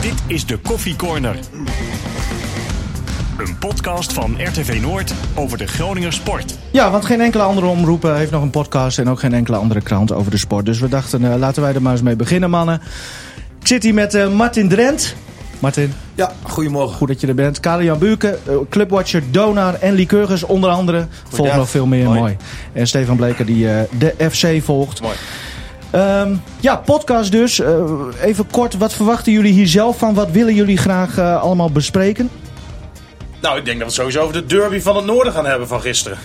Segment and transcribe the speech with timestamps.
[0.00, 1.36] Dit is de Koffie Corner.
[3.38, 6.58] Een podcast van RTV Noord over de Groninger sport.
[6.70, 9.56] Ja, want geen enkele andere omroep eh, heeft nog een podcast en ook geen enkele
[9.56, 10.66] andere krant over de sport.
[10.66, 12.80] Dus we dachten, uh, laten wij er maar eens mee beginnen, mannen.
[13.60, 15.14] Ik zit hier met uh, Martin Drent.
[15.58, 15.92] Martin.
[16.14, 16.96] Ja, goedemorgen.
[16.96, 17.60] Goed dat je er bent.
[17.60, 18.38] Karel-Jan Buurke,
[18.70, 21.06] clubwatcher Donar en Lycurgus onder andere.
[21.28, 22.18] Volgen nog veel meer, mooi.
[22.18, 22.36] mooi.
[22.72, 23.66] En Stefan Bleker die
[23.98, 25.00] de FC volgt.
[25.00, 25.16] Mooi.
[25.94, 27.58] Um, ja, podcast dus.
[27.58, 27.68] Uh,
[28.22, 30.14] even kort, wat verwachten jullie hier zelf van?
[30.14, 32.30] Wat willen jullie graag uh, allemaal bespreken?
[33.40, 35.68] Nou, ik denk dat we het sowieso over de derby van het noorden gaan hebben
[35.68, 36.18] van gisteren.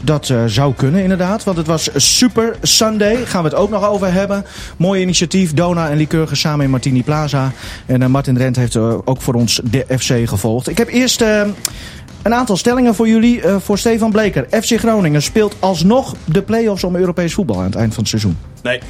[0.00, 3.26] Dat uh, zou kunnen inderdaad, want het was Super Sunday.
[3.26, 4.44] Gaan we het ook nog over hebben.
[4.76, 7.52] Mooi initiatief, Dona en Lycurgus samen in Martini Plaza.
[7.86, 10.68] En Martin Rent heeft ook voor ons de FC gevolgd.
[10.68, 13.42] Ik heb eerst een aantal stellingen voor jullie.
[13.58, 14.46] voor Stefan Bleker.
[14.62, 18.38] FC Groningen speelt alsnog de play-offs om Europees voetbal aan het eind van het seizoen.
[18.62, 18.80] Nee.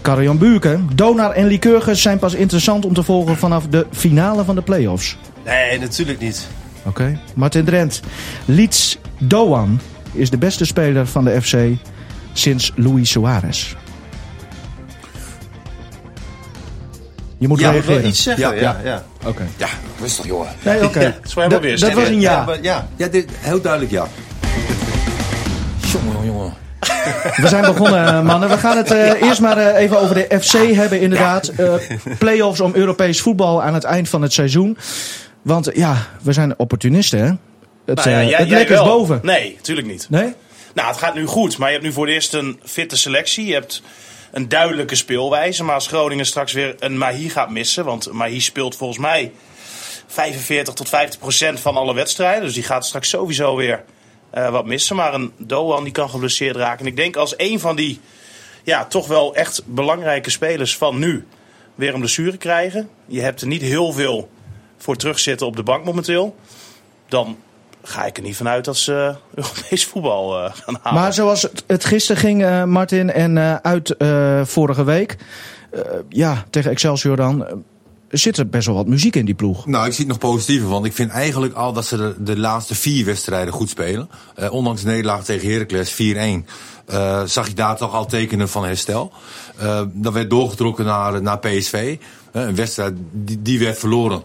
[0.00, 0.88] Karel-Jan Buurken.
[0.94, 5.16] Donar en Lycurgus zijn pas interessant om te volgen vanaf de finale van de play-offs.
[5.44, 6.46] Nee, natuurlijk niet.
[6.78, 6.88] Oké.
[6.88, 7.18] Okay.
[7.34, 8.00] Martin Drent.
[8.44, 9.80] Leeds Doan
[10.12, 11.56] is de beste speler van de FC
[12.32, 13.74] sinds Luis Suarez.
[17.38, 18.06] Je moet ja, reageren.
[18.06, 18.54] iets zeggen.
[18.54, 18.80] Ja, ja.
[18.84, 19.04] ja.
[19.18, 19.28] Oké.
[19.28, 19.46] Okay.
[19.56, 19.68] Ja,
[20.00, 20.48] rustig jongen.
[20.62, 20.86] Nee, oké.
[20.86, 21.02] Okay.
[21.34, 22.44] Ja, dat, dat was een ja.
[22.46, 22.88] Ja, ja.
[22.96, 24.06] ja dit, heel duidelijk ja.
[27.36, 28.48] We zijn begonnen, mannen.
[28.48, 31.52] We gaan het uh, eerst maar uh, even over de FC hebben, inderdaad.
[31.58, 31.74] Uh,
[32.18, 34.78] Play-offs om Europees voetbal aan het eind van het seizoen.
[35.42, 37.32] Want ja, we zijn opportunisten, hè?
[37.86, 39.20] Het, nou ja, jij, het jij is boven.
[39.22, 40.06] Nee, natuurlijk niet.
[40.10, 40.34] Nee?
[40.74, 41.58] Nou, het gaat nu goed.
[41.58, 43.46] Maar je hebt nu voor het eerst een fitte selectie.
[43.46, 43.82] Je hebt
[44.32, 45.64] een duidelijke speelwijze.
[45.64, 47.84] Maar als Groningen straks weer een Mahi gaat missen...
[47.84, 49.32] want Mahi speelt volgens mij
[50.06, 52.42] 45 tot 50 procent van alle wedstrijden.
[52.42, 53.84] Dus die gaat straks sowieso weer...
[54.34, 54.96] Uh, wat missen.
[54.96, 56.80] Maar een Doan die kan geblesseerd raken.
[56.80, 58.00] En ik denk als een van die
[58.64, 61.26] ja, toch wel echt belangrijke spelers van nu
[61.74, 62.88] weer een blessure krijgen.
[63.06, 64.30] Je hebt er niet heel veel
[64.76, 66.36] voor terugzitten op de bank momenteel.
[67.08, 67.36] Dan
[67.82, 68.92] ga ik er niet vanuit dat ze
[69.34, 71.00] Europees voetbal uh, gaan halen.
[71.00, 73.94] Maar zoals het, gisteren ging, uh, Martin, en uit
[74.48, 75.16] vorige week.
[76.08, 77.64] ja, tegen Excelsior dan
[78.10, 79.66] zit er best wel wat muziek in die ploeg.
[79.66, 82.38] Nou, ik zie het nog positiever, want ik vind eigenlijk al dat ze de, de
[82.38, 84.08] laatste vier wedstrijden goed spelen.
[84.38, 85.96] Uh, ondanks de nederlaag tegen Heracles 4-1
[86.92, 89.12] uh, zag ik daar toch al tekenen van herstel.
[89.62, 91.96] Uh, dat werd doorgetrokken naar, naar PSV.
[92.32, 94.22] een wedstrijd die, die werd verloren,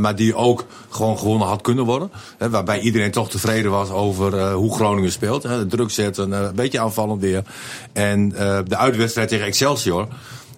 [0.00, 2.10] maar die ook gewoon gewonnen had kunnen worden.
[2.38, 5.46] waarbij iedereen toch tevreden was over hoe Groningen speelt.
[5.68, 7.42] druk zetten, een beetje aanvallend weer.
[7.92, 8.28] En
[8.68, 10.08] de uitwedstrijd tegen Excelsior...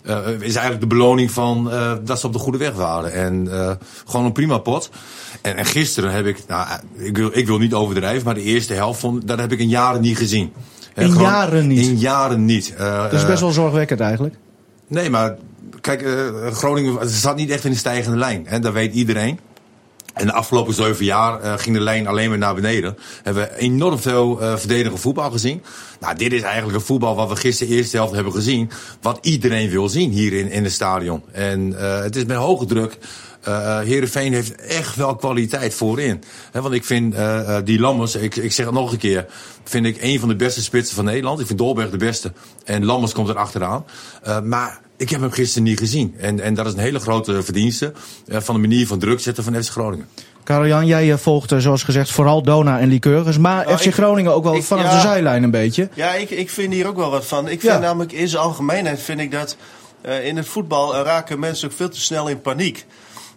[0.09, 3.13] Uh, is eigenlijk de beloning van uh, dat ze op de goede weg waren.
[3.13, 3.71] En uh,
[4.07, 4.91] gewoon een prima pot.
[5.43, 8.75] En, en gisteren heb ik, nou, ik wil, ik wil niet overdrijven, maar de eerste
[8.75, 10.53] helft vond, dat heb ik in jaren niet gezien.
[10.95, 11.87] In gewoon, jaren niet?
[11.87, 12.75] In jaren niet.
[12.77, 14.35] dat is best wel zorgwekkend eigenlijk.
[14.87, 15.37] Nee, maar
[15.81, 16.07] kijk,
[16.53, 18.45] Groningen zat niet echt in de stijgende lijn.
[18.47, 19.39] Hè, dat weet iedereen.
[20.15, 22.97] En de afgelopen zeven jaar uh, ging de lijn alleen maar naar beneden.
[23.23, 25.63] Hebben we enorm veel uh, verdedigende voetbal gezien.
[26.01, 28.71] Nou, dit is eigenlijk een voetbal wat we gisteren eerste helft hebben gezien.
[29.01, 31.23] Wat iedereen wil zien hier in, in het stadion.
[31.33, 32.99] En uh, het is met hoge druk.
[33.49, 36.23] Uh, Heerenveen heeft echt wel kwaliteit voorin.
[36.51, 39.27] He, want ik vind uh, die Lammers, ik, ik zeg het nog een keer,
[39.65, 41.41] vind ik een van de beste spitsen van Nederland.
[41.41, 42.33] Ik vind Dolberg de beste.
[42.65, 43.85] En Lammers komt er achteraan.
[44.27, 46.15] Uh, maar ik heb hem gisteren niet gezien.
[46.19, 47.93] En, en dat is een hele grote verdienste
[48.27, 50.09] uh, van de manier van druk zetten van FC Groningen.
[50.45, 53.39] Karel-Jan, jij uh, volgt zoals gezegd vooral Dona en Lycurgus.
[53.39, 55.89] Maar oh, FC ik, Groningen ook wel ik, vanaf ja, de zijlijn een beetje.
[55.95, 57.49] Ja, ik, ik vind hier ook wel wat van.
[57.49, 57.79] Ik vind ja.
[57.79, 59.57] namelijk in zijn algemeenheid vind ik dat
[60.23, 62.87] in het voetbal raken mensen ook veel te snel in paniek.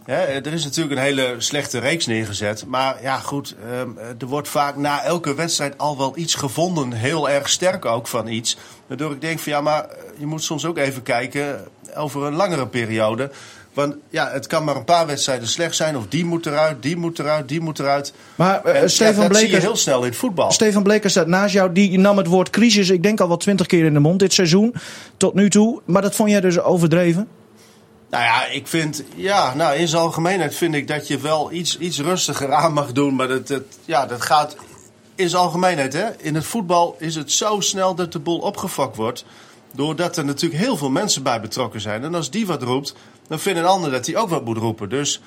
[0.07, 2.65] Ja, er is natuurlijk een hele slechte reeks neergezet.
[2.65, 6.91] Maar ja, goed, um, er wordt vaak na elke wedstrijd al wel iets gevonden.
[6.91, 8.57] Heel erg sterk ook van iets.
[8.87, 9.85] Waardoor ik denk van ja, maar
[10.17, 13.31] je moet soms ook even kijken over een langere periode.
[13.73, 15.97] Want ja, het kan maar een paar wedstrijden slecht zijn.
[15.97, 18.13] Of die moet eruit, die moet eruit, die moet eruit.
[18.35, 20.51] Maar uh, en, Stefan ja, Bleker, zie je heel snel in het voetbal.
[20.51, 21.71] Stefan Bleker staat naast jou.
[21.71, 24.33] Die nam het woord crisis, ik denk al wel twintig keer in de mond dit
[24.33, 24.75] seizoen.
[25.17, 25.81] Tot nu toe.
[25.85, 27.27] Maar dat vond jij dus overdreven?
[28.09, 31.77] Nou ja, ik vind, ja, nou in zijn algemeenheid vind ik dat je wel iets,
[31.77, 33.15] iets rustiger aan mag doen.
[33.15, 34.55] Maar dat, dat, ja, dat gaat
[35.15, 36.05] in zijn algemeenheid, hè.
[36.17, 39.25] In het voetbal is het zo snel dat de boel opgefokt wordt.
[39.73, 42.03] Doordat er natuurlijk heel veel mensen bij betrokken zijn.
[42.03, 42.95] En als die wat roept,
[43.27, 44.89] dan vindt een ander dat hij ook wat moet roepen.
[44.89, 45.21] Dus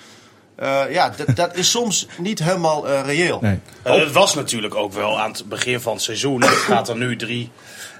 [0.62, 3.38] Uh, ja, dat is soms niet helemaal uh, reëel.
[3.40, 3.58] Nee.
[3.82, 6.42] het was natuurlijk ook wel aan het begin van het seizoen.
[6.42, 7.50] Het gaat er nu drie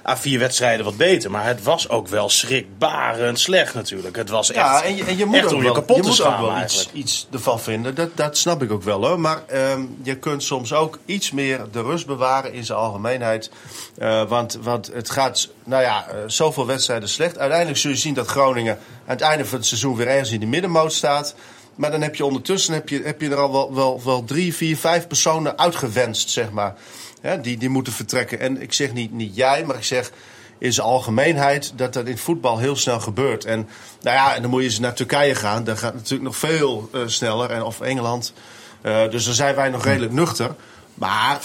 [0.07, 1.31] à vier wedstrijden wat beter.
[1.31, 4.15] Maar het was ook wel schrikbarend slecht natuurlijk.
[4.15, 6.11] Het was echt, ja, en je, en je moet echt om je kapot je te
[6.11, 7.95] schamen ook wel iets, iets, ervan vinden.
[7.95, 9.19] Dat, dat snap ik ook wel hoor.
[9.19, 13.51] Maar um, je kunt soms ook iets meer de rust bewaren in zijn algemeenheid.
[13.99, 17.37] Uh, want, want het gaat, nou ja, uh, zoveel wedstrijden slecht.
[17.37, 20.39] Uiteindelijk zul je zien dat Groningen aan het einde van het seizoen weer ergens in
[20.39, 21.35] de middenmoot staat.
[21.75, 24.55] Maar dan heb je ondertussen heb je, heb je er al wel, wel, wel drie,
[24.55, 26.75] vier, vijf personen uitgewenst, zeg maar
[27.41, 28.39] die, die moeten vertrekken.
[28.39, 30.11] En ik zeg niet, niet jij, maar ik zeg
[30.57, 33.45] in zijn algemeenheid dat dat in voetbal heel snel gebeurt.
[33.45, 33.67] En,
[34.01, 35.63] nou ja, en dan moet je eens naar Turkije gaan.
[35.63, 37.49] Dat gaat natuurlijk nog veel uh, sneller.
[37.49, 38.33] En, of Engeland.
[38.81, 40.55] Uh, dus dan zijn wij nog redelijk nuchter.
[40.93, 41.39] Maar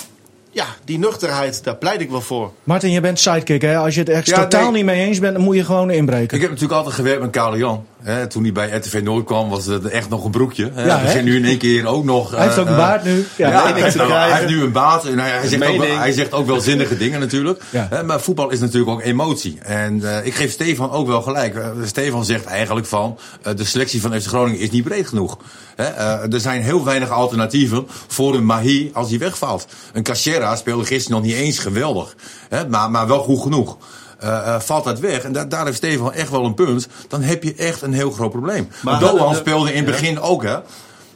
[0.50, 2.52] ja, die nuchterheid, daar pleit ik wel voor.
[2.64, 3.76] Martin, je bent sidekick, hè?
[3.76, 6.36] Als je het echt totaal niet mee eens bent, dan moet je gewoon inbreken.
[6.36, 7.86] Ik heb natuurlijk altijd gewerkt met Karel Jan.
[8.06, 10.70] Hè, toen hij bij RTV Noord kwam, was het echt nog een broekje.
[10.74, 10.86] Hè.
[10.86, 12.30] Ja, hij nu in één keer ook nog...
[12.30, 13.26] Hij heeft ook een eh, baard nu.
[13.36, 15.04] Ja, ja hij, hij, heeft nu een baard.
[15.04, 17.62] En hij, hij, zegt ook wel, hij zegt ook wel zinnige dingen natuurlijk.
[17.70, 19.58] Hè, maar voetbal is natuurlijk ook emotie.
[19.62, 21.54] En uh, ik geef Stefan ook wel gelijk.
[21.54, 23.18] Uh, Stefan zegt eigenlijk van...
[23.56, 25.38] de selectie van FC Groningen is niet breed genoeg.
[25.76, 25.84] Hè,
[26.32, 29.66] er zijn heel weinig alternatieven voor een Mahi als hij wegvalt.
[29.92, 32.14] Een Cachera speelde gisteren nog niet eens geweldig.
[32.48, 33.76] Hè, maar, maar wel goed genoeg.
[34.24, 35.22] Uh, valt dat weg.
[35.22, 36.88] En da daar heeft Stefan echt wel een punt.
[37.08, 38.68] Dan heb je echt een heel groot probleem.
[38.82, 40.56] Maar Doan speelde in het begin ook, hè.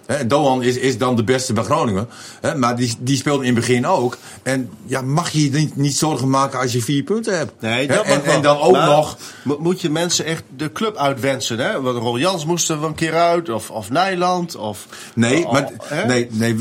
[0.07, 2.09] He, Doan is, is dan de beste bij Groningen.
[2.41, 4.17] He, maar die, die speelde in het begin ook.
[4.43, 7.53] En ja, mag je je niet, niet zorgen maken als je vier punten hebt?
[7.61, 9.17] Nee, dat en, en, dan ook nog.
[9.59, 11.59] Moet je mensen echt de club uitwensen?
[11.59, 11.81] Hè?
[11.81, 13.49] Want Rol Jans moest er een keer uit.
[13.49, 14.57] Of, of Nijland.
[14.57, 15.71] Of, nee, maar,
[16.07, 16.57] nee, nee,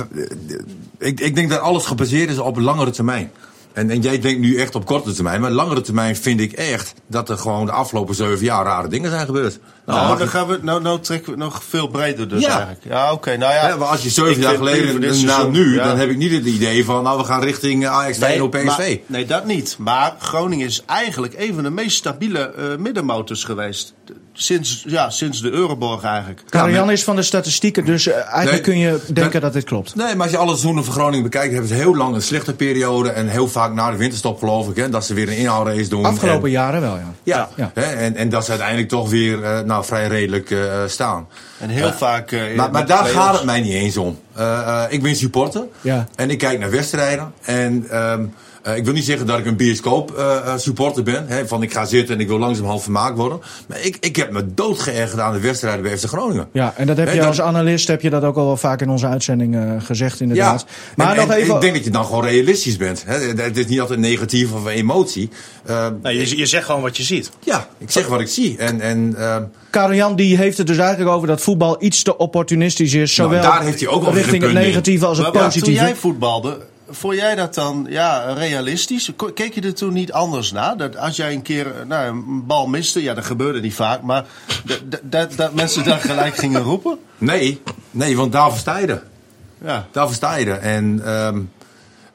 [0.98, 3.32] ik, ik denk dat alles gebaseerd is op langere termijn.
[3.80, 6.94] En, en jij denkt nu echt op korte termijn, maar langere termijn vind ik echt
[7.08, 9.60] dat er gewoon de afgelopen zeven jaar rare dingen zijn gebeurd.
[9.86, 12.50] Nou, nou dan gaan we, nou, nou trekken we het nog veel breder dus ja.
[12.50, 12.84] eigenlijk.
[12.84, 13.38] Ja, oké.
[13.38, 16.31] nou ja, ja, maar als je zeven jaar geleden naar nu, dan heb ik niet
[16.31, 18.98] het idee van, nou we gaan richting eh, Ajax nee, op PSV.
[19.06, 19.76] nee, dat niet.
[19.80, 23.94] Maar Groningen is eigenlijk een van de meest stabiele uh, middenmotors geweest.
[24.42, 26.42] Sinds, ja, sinds de Euroborg eigenlijk.
[26.50, 29.96] Karian is van de statistieken, dus uh, eigenlijk kun je denken dat dit klopt.
[29.96, 32.54] Nee, maar als je alle seizoenen van Groningen bekijkt, hebben ze heel lang een slechte
[32.54, 33.10] periode.
[33.10, 36.06] En heel vaak na de winterstop geloof ik, hè, dat ze weer een inhaalrace doen.
[36.06, 37.14] Afgelopen jaren wel, ja.
[37.24, 37.72] Ja, ja.
[37.74, 41.28] Hè, en, en dat ze uiteindelijk toch weer uh, nou, vrij redelijk uh, staan.
[41.58, 42.32] En heel vaak...
[42.56, 44.20] maar maar daar gaat het mij niet eens om.
[44.90, 45.64] ik ben supporter.
[45.82, 46.08] Ja.
[46.16, 47.34] En ik kijk naar wedstrijden.
[47.42, 47.88] En...
[47.94, 48.34] Um,
[48.69, 51.27] uh, ik wil niet zeggen dat ik een bioscoop uh, supporter ben.
[51.27, 53.42] Hè, van ik ga zitten en ik wil langzaam vermaakt worden.
[53.68, 56.48] Maar ik, ik heb me doodgeërgerd aan de wedstrijden bij FC Groningen.
[56.51, 58.89] Ja, en dat heb je als analist heb je dat ook al wel vaak in
[58.89, 60.66] onze uitzending uh, gezegd inderdaad.
[60.68, 61.56] Ja, maar en, nog even...
[61.56, 63.04] ik denk dat je dan gewoon realistisch bent.
[63.06, 63.44] Hè.
[63.44, 65.30] Het is niet altijd negatief of emotie.
[66.01, 67.31] Nee, je, je zegt gewoon wat je ziet.
[67.44, 68.57] Ja, ik zeg wat ik zie.
[68.57, 69.16] En, en,
[69.69, 73.18] Karel Jan die heeft het dus eigenlijk over dat voetbal iets te opportunistisch is.
[73.18, 75.66] Nou, zowel nou, daar heeft hij ook richting het negatieve als het positieve.
[75.66, 76.57] Toen jij voetbalde,
[76.92, 79.12] Vond jij dat dan ja, realistisch?
[79.34, 80.78] Keek je er toen niet anders naar?
[80.78, 84.26] Dat als jij een keer nou, een bal miste, ja, dat gebeurde niet vaak, maar
[85.04, 87.00] dat, dat mensen daar gelijk gingen roepen?
[87.18, 89.00] Nee, nee, want daar versta je
[89.64, 89.88] Ja.
[89.92, 91.50] Daar versta je En um,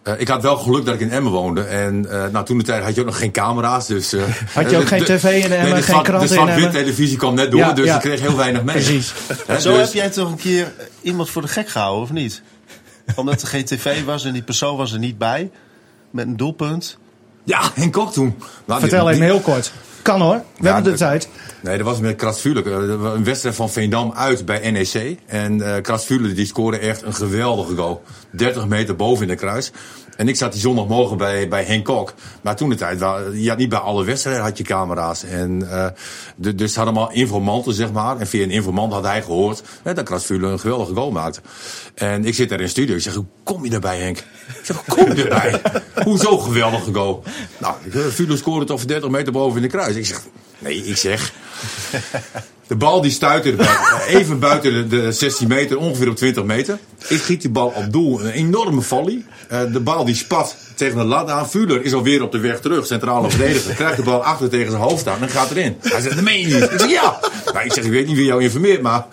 [0.05, 1.63] uh, ik had wel geluk dat ik in Emmen woonde.
[1.63, 3.87] En uh, nou, toen de tijd had je ook nog geen camera's.
[3.87, 4.23] Dus, uh,
[4.53, 6.73] had je ook geen tv in Emmen, nee, geen krant in Emmen?
[6.73, 7.95] De televisie kwam net door, ja, dus ja.
[7.95, 8.75] ik kreeg heel weinig mee.
[8.85, 9.13] Precies.
[9.59, 9.81] Zo dus...
[9.81, 10.73] heb jij toch een keer
[11.03, 12.43] iemand voor de gek gehouden, of niet?
[13.17, 15.51] Omdat er geen tv was en die persoon was er niet bij.
[16.11, 16.99] Met een doelpunt.
[17.45, 18.39] Ja, en Kok toen.
[18.65, 19.73] Nou, Vertel even heel kort.
[20.03, 21.29] Kan hoor, we hebben de tijd.
[21.61, 22.67] Nee, dat was met Krasvuurlijk.
[22.67, 25.19] Een wedstrijd van Veendam uit bij NEC.
[25.27, 28.03] En uh, Krasvuurlijk die scoorde echt een geweldige goal.
[28.31, 29.71] 30 meter boven in de kruis.
[30.17, 32.15] En ik zat die zondagmorgen bij, bij Henk Kok.
[32.43, 32.99] Maar toen de tijd,
[33.33, 35.25] je had niet bij alle wedstrijden had je camera's.
[35.25, 35.87] En, uh,
[36.37, 38.19] de, dus ze hadden allemaal informanten, zeg maar.
[38.19, 41.41] En via een informant had hij gehoord hè, dat Krasvuurlijk een geweldige goal maakte.
[41.95, 42.95] En ik zit daar in de studio.
[42.95, 44.19] Ik zeg, hoe kom je erbij, Henk?
[44.19, 45.61] Ik zeg, hoe kom je erbij?
[46.05, 47.23] Hoezo geweldige goal?
[47.59, 49.97] Nou, Vuurlijk scoorde toch 30 meter boven in de kruis.
[49.97, 50.23] Ik zeg,
[50.59, 51.33] nee, ik zeg...
[52.67, 53.55] De bal die stuitte
[54.19, 56.79] even buiten de 16 meter, ongeveer op 20 meter.
[57.09, 59.25] Ik giet die bal op doel, een enorme volley.
[59.53, 61.49] Uh, de bal die spat tegen de lat aan.
[61.49, 63.75] Fuller is alweer op de weg terug, centrale verdediger.
[63.85, 65.77] Krijgt de bal achter tegen zijn hoofd aan en gaat erin.
[65.81, 66.73] Hij zegt, dat meen je niet.
[66.73, 67.21] Ik zeg, ja.
[67.53, 69.07] Nou, ik zeg, ik weet niet wie jou informeert, maar...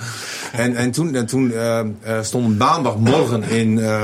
[0.52, 1.82] En, en toen, en toen uh,
[2.22, 4.04] stond maandagmorgen in uh,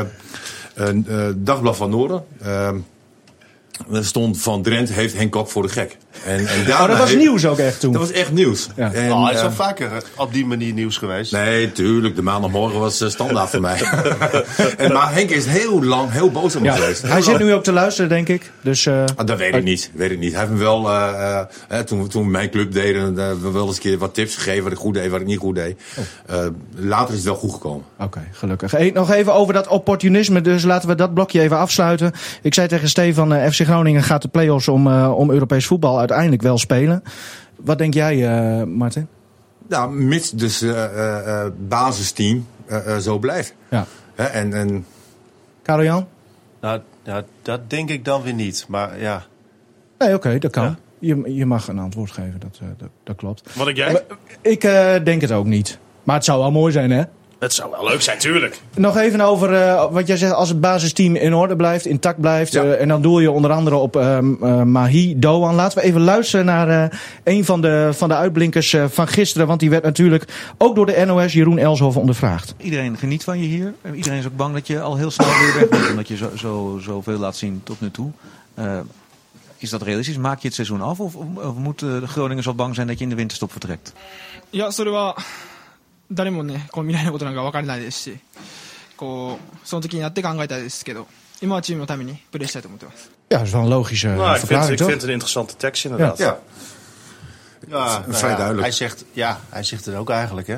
[1.36, 2.24] Dagblad van Noorden...
[3.92, 5.98] Er stond van Drent heeft Henk Kok voor de gek.
[6.26, 7.92] En, en Oh, dat was nieuws ook echt toen.
[7.92, 8.68] Dat was echt nieuws.
[8.76, 8.94] Ja.
[8.94, 11.32] En, Oh, het is eh, wel vaker op die manier nieuws geweest.
[11.32, 12.16] Nee, tuurlijk.
[12.16, 13.78] De maandagmorgen was eh, standaard voor mij.
[14.78, 16.74] en, maar Henk is heel lang heel boos op me Ja.
[16.74, 17.02] geweest.
[17.02, 18.52] Hij zit nu ook te luisteren, denk ik.
[18.62, 19.92] Dus, eh, Ah, dat weet ik niet.
[19.94, 20.32] Weet ik niet.
[20.32, 23.52] Hij heeft me wel, eh, eh, hè, toen, toen we mijn club deden, uh, we
[23.52, 25.56] wel eens een keer wat tips gegeven wat ik goed deed, wat ik niet goed
[25.56, 25.82] deed.
[25.98, 26.36] Oh.
[26.36, 26.46] Eh,
[26.76, 27.84] later is het wel goed gekomen.
[28.00, 28.72] Oké, gelukkig.
[28.72, 30.42] Hey, nog even over dat opportunisme.
[30.42, 32.12] Dus laten we dat blokje even afsluiten.
[32.42, 36.00] Ik zei tegen Stefan, eh, FC Groningen gaat de play-offs om, eh, om Europees voetbal
[36.08, 37.04] uiteindelijk wel spelen.
[37.56, 39.08] Wat denk jij, eh, Martin?
[39.68, 42.48] Nou, mits dus eh eh, basisteam
[43.00, 43.54] zo blijft.
[43.70, 43.86] Ja.
[44.16, 44.86] Hè, en, en
[45.62, 46.08] Karel-Jan?
[46.62, 48.66] Nou, ja, dat denk ik dan weer niet.
[48.68, 49.26] Maar ja,
[49.98, 50.64] Nee, oké, dat kan.
[50.64, 50.78] Ja.
[51.00, 53.56] Je, je mag een antwoord geven, dat, eh, dat, dat klopt.
[53.56, 54.04] Wat denk jij?
[54.42, 55.80] Ik eh, denk het ook niet.
[56.04, 57.04] Maar het zou wel mooi zijn, hè?
[57.40, 58.60] Het zou wel leuk zijn, tuurlijk.
[58.76, 60.34] Nog even over eh, wat jij zegt.
[60.34, 62.56] Als het basisteam in orde blijft, intact blijft.
[62.56, 65.56] Eh, en dan doe je onder andere op ehm, eh, Mahi Doan.
[65.56, 69.48] Laten we even luisteren naar een van de, van de uitblinkers van gisteren.
[69.48, 72.54] Want die werd natuurlijk ook door de NOS Jeroen Elshoff ondervraagd.
[72.58, 73.74] Iedereen geniet van je hier.
[73.94, 75.90] Iedereen is ook bang dat je al heel snel weer weg bent.
[75.92, 78.12] Omdat je zo, zoveel laat zien tot nu toe.
[79.58, 80.18] is dat realistisch?
[80.18, 81.00] Maak je het seizoen af?
[81.00, 83.94] Of, of moet de Groningers al bang zijn dat je in de winterstop vertrekt?
[84.50, 85.16] Ja, sorry wel.
[86.13, 88.19] 誰もねこう未来のことなんか分からないですし
[88.97, 91.07] こうその時になって考えたいですけど
[91.41, 94.87] 今はチームのためにプレーしたいと思ってます Ja, dat is wel een logische Nou, ik, vind, verklaring, ik toch?
[94.89, 96.19] vind het een interessante tekst inderdaad.
[96.19, 96.39] ja.
[97.69, 98.67] ja nou vrij ja, duidelijk.
[98.67, 100.57] Hij zegt, ja, hij zegt het ook eigenlijk, hè?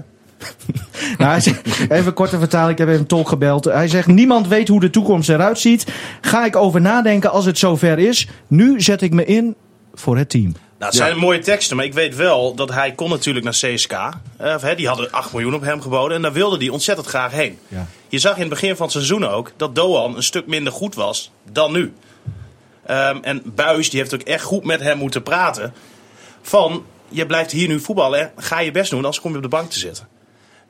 [1.18, 3.64] Nou, hij zegt- even korte vertaling, ik heb even een tolk gebeld.
[3.64, 5.86] Hij zegt, niemand weet hoe de toekomst eruit ziet.
[6.20, 8.28] Ga ik over nadenken als het zover is.
[8.46, 9.54] Nu zet ik me in
[9.94, 10.54] voor het team.
[10.79, 13.93] Nou, het zijn mooie teksten, maar ik weet wel dat hij kon natuurlijk naar CSK.
[14.37, 17.59] Eh, die hadden 8 miljoen op hem geboden en daar wilde hij ontzettend graag heen.
[17.67, 17.87] Ja.
[18.07, 20.95] Je zag in het begin van het seizoen ook dat Doan een stuk minder goed
[20.95, 21.93] was dan nu.
[22.85, 25.73] Ehm, en Buis die heeft ook echt goed met hem moeten praten.
[26.41, 28.25] Van, je blijft hier nu voetballen, hè.
[28.35, 30.07] ga je best doen, anders kom je op de bank te zitten.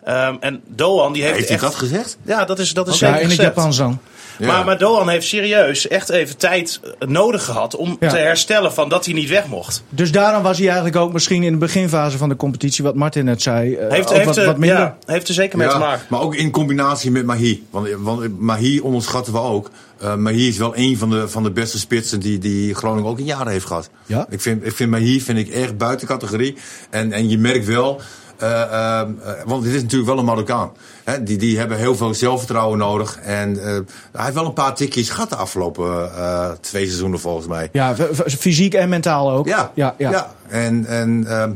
[0.03, 1.65] Ehm, en Doan die heeft, Heeft hij echt...
[1.65, 2.17] dat gezegd?
[2.21, 3.37] Ja, dat is, dat is Ja, zeker in het.
[3.37, 3.99] Japans dan.
[4.39, 4.47] Ja.
[4.47, 8.09] Maar, maar Doan heeft serieus echt even tijd eh, nodig gehad om Ja.
[8.09, 9.83] te herstellen van dat hij niet weg mocht.
[9.89, 13.25] Dus daarom was hij eigenlijk ook misschien in de beginfase van de competitie, wat Martin
[13.25, 14.77] net zei, eh, Heeft, heeft, wat, wat minder.
[14.79, 16.05] ja, heeft er zeker mee te maken.
[16.09, 17.63] maar ook in combinatie met Mahi.
[17.69, 19.69] Want, want Mahi onderschatten we ook.
[20.01, 23.19] Eh Mahi is wel een van de, van de beste spitsen die, die Groningen ook
[23.19, 23.89] in jaren heeft gehad.
[24.05, 24.25] Ja?
[24.29, 26.55] Ik vind, ik vind Mahi vind ik echt buiten categorie.
[26.89, 28.01] En, en je merkt wel...
[28.39, 29.07] eh, eh, eh,
[29.45, 30.71] want het is natuurlijk wel een Marokkaan.
[31.03, 33.19] Hè, die, die hebben heel veel zelfvertrouwen nodig.
[33.19, 33.65] En eh,
[34.11, 36.11] hij heeft wel een paar tikjes gehad de afgelopen
[36.61, 37.69] twee seizoenen volgens mij.
[37.71, 39.47] Ja, fysiek en mentaal ook.
[39.47, 40.33] Ja, ja, ja.
[40.47, 41.51] En, en ehm,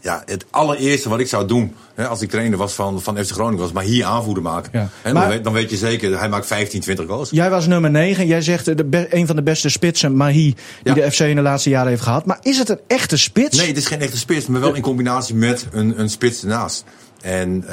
[0.00, 3.30] ja, het allereerste wat ik zou doen hè, als ik trainer was van, van FC
[3.30, 4.70] Groningen was maar hier aanvoerder maken.
[4.72, 4.88] Ja.
[5.04, 7.30] Maar- dan, weet, dan weet je zeker, hij maakt 15, 20 goals.
[7.30, 8.26] Jij was nummer 9.
[8.26, 10.94] Jij zegt eh, de een van de beste spitsen, Mahi, die Ja.
[10.94, 12.26] de FC in de laatste jaren heeft gehad.
[12.26, 13.56] Maar is het een echte spits?
[13.58, 16.84] Nee, het is geen echte spits, maar wel in combinatie met een, een spits ernaast.
[17.20, 17.64] En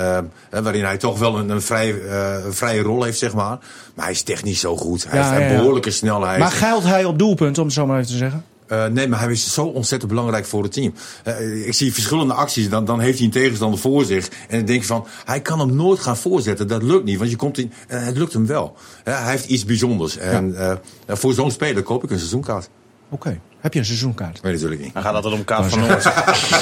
[0.50, 3.58] hè, waarin hij toch wel een, een, vrij, eh, een vrije rol heeft, zeg maar.
[3.96, 5.06] Maar hij is technisch zo goed.
[5.10, 6.40] Hij Ja, heeft een behoorlijke snelheid.
[6.40, 8.44] Maar geilt hij op doelpunt, om het zo maar even te zeggen?
[8.68, 10.94] Eh, nee, maar hij is zo ontzettend belangrijk voor het team.
[11.24, 14.28] Eh, ik zie verschillende acties, dan, dan heeft hij een tegenstander voor zich.
[14.50, 16.68] En dan denk je van, hij kan hem nooit gaan voorzetten.
[16.68, 18.76] Dat lukt niet, want je komt in, en het lukt hem wel.
[19.04, 20.18] Eh, hij heeft iets bijzonders.
[20.18, 20.74] En eh,
[21.08, 22.70] voor zo'n speler koop ik een seizoenkaart.
[23.10, 23.40] Oké.
[23.60, 24.40] Heb je een seizoenkaart?
[24.42, 24.94] Weet natuurlijk niet.
[24.94, 26.06] Dan gaat altijd om Kaap van Noord.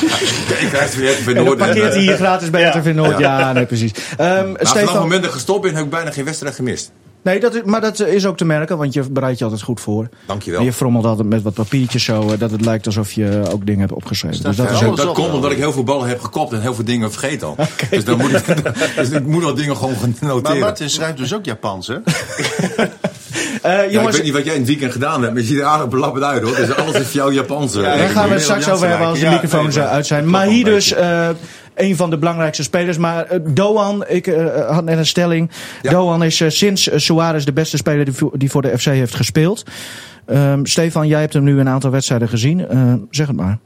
[0.64, 1.58] Ik krijg het even En dan Noord.
[1.58, 2.78] parkeert hij hier gratis bij Ja.
[2.80, 3.18] RTV Noord.
[3.18, 3.92] Ja, nee, precies.
[4.18, 6.56] Ehm, Maar vanaf het Stefan, moment dat ik gestopt ben, heb ik bijna geen wedstrijd
[6.56, 6.92] gemist.
[7.25, 9.79] Nee, dat is, maar dat is ook te merken, want je bereidt je altijd goed
[9.79, 10.10] voor.
[10.25, 10.60] Dankjewel.
[10.60, 13.65] En je frommelt altijd met wat papiertjes zo, eh, dat het lijkt alsof je ook
[13.65, 14.44] dingen hebt opgeschreven.
[14.44, 14.98] Dus dat is ook...
[14.98, 17.55] dat komt omdat ik heel veel ballen heb gekopt en heel veel dingen vergeet al.
[17.89, 18.46] Dus, dan moet ik,
[18.96, 20.60] dus ik moet al dingen gewoon gaan Maar noteren.
[20.60, 21.96] Martin schrijft dus ook Japans, hè?
[23.62, 25.48] Eh, Ja, ik jongens, weet niet wat jij in het weekend gedaan hebt, maar je
[25.48, 26.55] ziet er aardig belabberd uit hoor.
[26.55, 27.82] Dus alles is voor jou Japanse.
[27.82, 30.05] Ja, daar gaan we het straks over hebben als de Ja, microfoons nee, eh, uit
[30.05, 30.29] zijn.
[30.29, 31.29] Maar hier dus eh,
[31.75, 32.98] een van de belangrijkste spelers.
[32.98, 35.50] Maar eh, Doan, ik eh, had net een stelling.
[35.82, 35.91] Ja.
[35.91, 38.86] Doan is eh, sinds eh, Suarez de beste speler die, voor- die voor de FC
[38.86, 39.63] heeft gespeeld.
[40.25, 42.67] Ehm, Stefan, jij hebt hem nu een aantal wedstrijden gezien.
[42.67, 43.58] Eh, zeg het maar.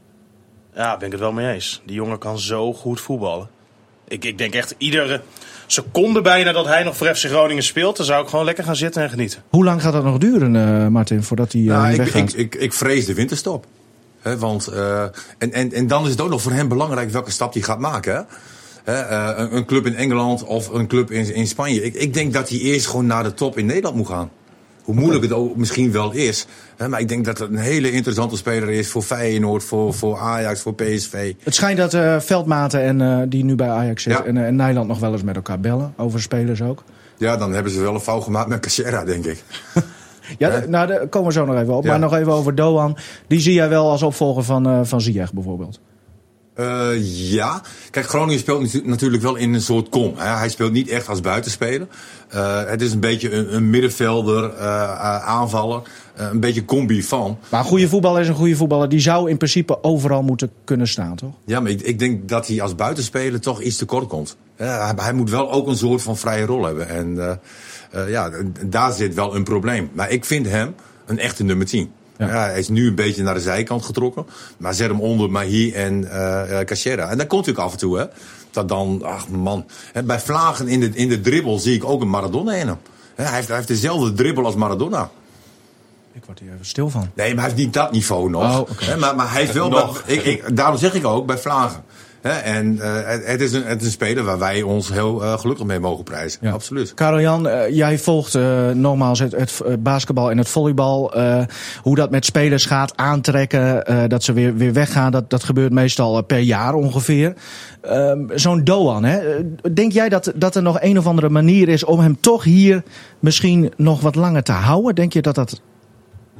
[0.74, 1.82] Ja, ben ik het wel mee eens.
[1.86, 3.48] Die jongen kan zo goed voetballen.
[4.08, 5.20] Ik, ik denk echt iedere
[5.66, 8.76] seconde bijna dat hij nog voor FC Groningen speelt, dan zou ik gewoon lekker gaan
[8.76, 9.42] zitten en genieten.
[9.48, 12.32] Hoe lang gaat dat nog duren, eh, Martin, voordat hij eh, Nou, ik, weggaat?
[12.32, 13.66] ik, ik, ik vrees de winterstop.
[14.22, 15.02] Want, eh,
[15.38, 17.78] en, en, en dan is het ook nog voor hem belangrijk welke stap hij gaat
[17.78, 18.14] maken.
[18.14, 18.22] Hè?
[18.92, 21.82] Hè, eh, een, een club in Engeland of een club in, in Spanje.
[21.82, 24.30] Ik, ik denk dat hij eerst gewoon naar de top in Nederland moet gaan.
[24.82, 26.46] Hoe moeilijk het ook misschien wel is.
[26.88, 30.60] Maar ik denk dat het een hele interessante speler is voor Feyenoord, voor, voor Ajax,
[30.60, 31.34] voor PSV.
[31.42, 34.24] Het schijnt dat eh, Veldmaten en die nu bij Ajax zit Ja.
[34.24, 35.94] en, en Nijland nog wel eens met elkaar bellen.
[35.96, 36.82] Over spelers ook.
[37.16, 39.42] Ja, dan hebben ze wel een fout gemaakt met Cachera, denk ik.
[40.38, 41.84] Ja, nou, daar komen we zo nog even op.
[41.84, 41.90] Ja.
[41.90, 42.96] Maar nog even over Doan.
[43.26, 45.80] Die zie jij wel als opvolger van, eh van Ziyech bijvoorbeeld.
[46.54, 50.12] Eh, ja, kijk, Groningen speelt natu- natuurlijk wel in een soort kom.
[50.16, 50.36] Hè.
[50.36, 51.86] Hij speelt niet echt als buitenspeler.
[52.28, 54.58] Eh, het is een beetje een, een middenvelder,
[55.20, 55.82] aanvaller,
[56.16, 57.38] een beetje combi van.
[57.48, 58.88] Maar een goede voetballer is een goede voetballer.
[58.88, 61.32] Die zou in principe overal moeten kunnen staan, toch?
[61.44, 64.36] Ja, maar ik, ik denk dat hij als buitenspeler toch iets tekort komt.
[64.58, 66.88] Ja, hij, hij moet wel ook een soort van vrije rol hebben.
[66.88, 67.40] En
[67.90, 68.30] eh, ja,
[68.66, 69.90] daar zit wel een probleem.
[69.92, 70.74] Maar ik vind hem
[71.06, 71.92] een echte nummer 10.
[72.18, 72.26] Ja.
[72.26, 72.32] Ja.
[72.32, 74.26] hij is nu een beetje naar de zijkant getrokken.
[74.56, 77.08] Maar zet hem onder Mahi en eh, Cachera.
[77.08, 78.04] En dat komt natuurlijk af en toe, hè.
[78.50, 79.66] Dat dan, ach man.
[79.92, 82.76] Hè, bij Vlagen in de, in de dribbel zie ik ook een Maradona in hem.
[83.14, 85.10] Hè, hij, heeft, hij heeft dezelfde dribbel als Maradona.
[86.12, 87.10] Ik word hier even stil van.
[87.14, 88.60] Nee, maar hij heeft niet dat niveau nog.
[88.60, 89.68] Oh, maar, maar hij heeft wel.
[89.68, 90.04] Nog.
[90.04, 91.84] bij- ik, ik, daarom zeg ik ook bij Vlagen.
[92.22, 95.66] En eh, het, is een, het is een speler waar wij ons heel eh, gelukkig
[95.66, 96.38] mee mogen prijzen.
[96.42, 96.50] Ja.
[96.50, 96.94] Absoluut.
[96.94, 98.38] Karel-Jan, eh, jij volgt
[98.74, 101.12] nogmaals het, het basketbal en het volleybal.
[101.82, 106.22] Hoe dat met spelers gaat aantrekken, dat ze weer, weer weggaan, dat, dat gebeurt meestal
[106.22, 107.34] per jaar ongeveer.
[107.80, 109.20] Ehm, Zo'n Doan, hè?
[109.74, 112.82] denk jij dat, dat er nog een of andere manier is om hem toch hier
[113.18, 114.94] misschien nog wat langer te houden?
[114.94, 115.60] Denk je dat dat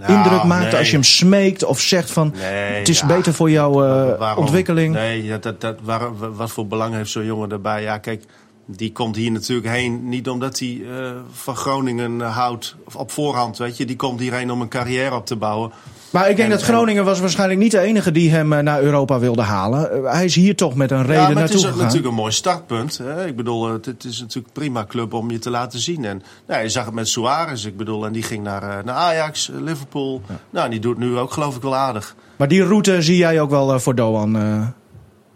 [0.01, 0.77] Nou, indruk maakt nee.
[0.77, 3.07] als je hem smeekt of zegt van Nee, het is ja.
[3.07, 4.95] beter voor jouw eh, ontwikkeling?
[4.95, 7.83] Nee, dat, dat, waar, wat voor belang heeft zo'n jongen daarbij?
[7.83, 8.25] Ja, kijk,
[8.67, 13.59] die komt hier natuurlijk heen niet omdat hij eh, van Groningen houdt of op voorhand,
[13.59, 13.85] weet je.
[13.85, 15.73] Die komt hierheen om een carrière op te bouwen.
[16.11, 18.83] Maar ik denk En- dat Groningen was waarschijnlijk niet de enige die hem eh, naar
[18.83, 19.93] Europa wilde halen.
[20.05, 21.79] Eh, hij is hier toch met een reden ja, maar het naartoe is gegaan.
[21.79, 22.99] natuurlijk een mooi startpunt.
[22.99, 23.27] Hè?
[23.27, 26.05] Ik bedoel, het, het is natuurlijk een prima club om je te laten zien.
[26.05, 28.95] En nou, je zag het met Suarez, ik bedoel, en die ging naar, eh, naar
[28.95, 30.23] Ajax, eh, Liverpool.
[30.51, 32.15] Nou, en die doet nu ook geloof ik wel aardig.
[32.37, 34.67] Maar die route zie jij ook wel eh, voor Doan, eh,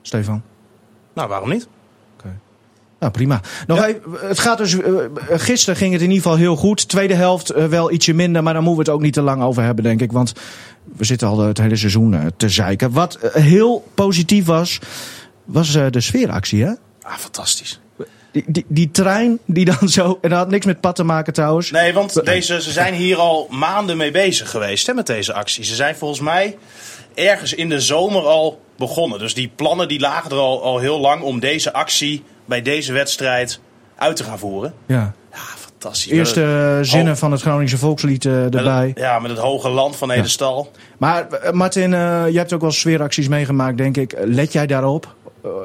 [0.03, 0.43] Stefan?
[1.15, 1.69] Nou, waarom niet?
[3.05, 3.41] Nou, prima.
[3.67, 4.93] Nog even, het gaat dus, eh,
[5.29, 6.89] gisteren ging het in ieder geval heel goed.
[6.89, 9.43] Tweede helft eh, wel ietsje minder, maar daar moeten we het ook niet te lang
[9.43, 10.13] over hebben, denk ik.
[10.13, 10.33] Want
[10.85, 12.93] we zitten al het hele seizoen eh, te zeiken.
[12.93, 14.79] Wat eh, heel positief was,
[15.45, 16.73] was eh, de sfeeractie, hè?
[17.03, 17.81] Ah, fantastisch.
[18.33, 20.19] Die, die, die trein die dan zo...
[20.23, 21.71] En dat had niks met pad te maken trouwens.
[21.71, 25.65] Nee, want deze, ze zijn hier al maanden mee bezig geweest hè, met deze actie.
[25.65, 26.57] Ze zijn volgens mij
[27.15, 29.19] ergens in de zomer al begonnen.
[29.19, 32.93] Dus die plannen die lagen er al, al heel lang om deze actie bij deze
[32.93, 33.61] wedstrijd
[33.97, 34.75] uit te gaan voeren.
[34.87, 35.13] Ja.
[35.33, 36.11] Ja, fantastisch.
[36.13, 37.19] Eerste eh, zinnen Oh.
[37.19, 38.63] van het Groningse volkslied eh, erbij.
[38.87, 40.71] met het- ja, met het hoge land van Edestal.
[40.99, 44.15] Maar eh, Martin, je hebt ook wel sfeeracties meegemaakt, denk ik.
[44.25, 45.15] Let jij daarop?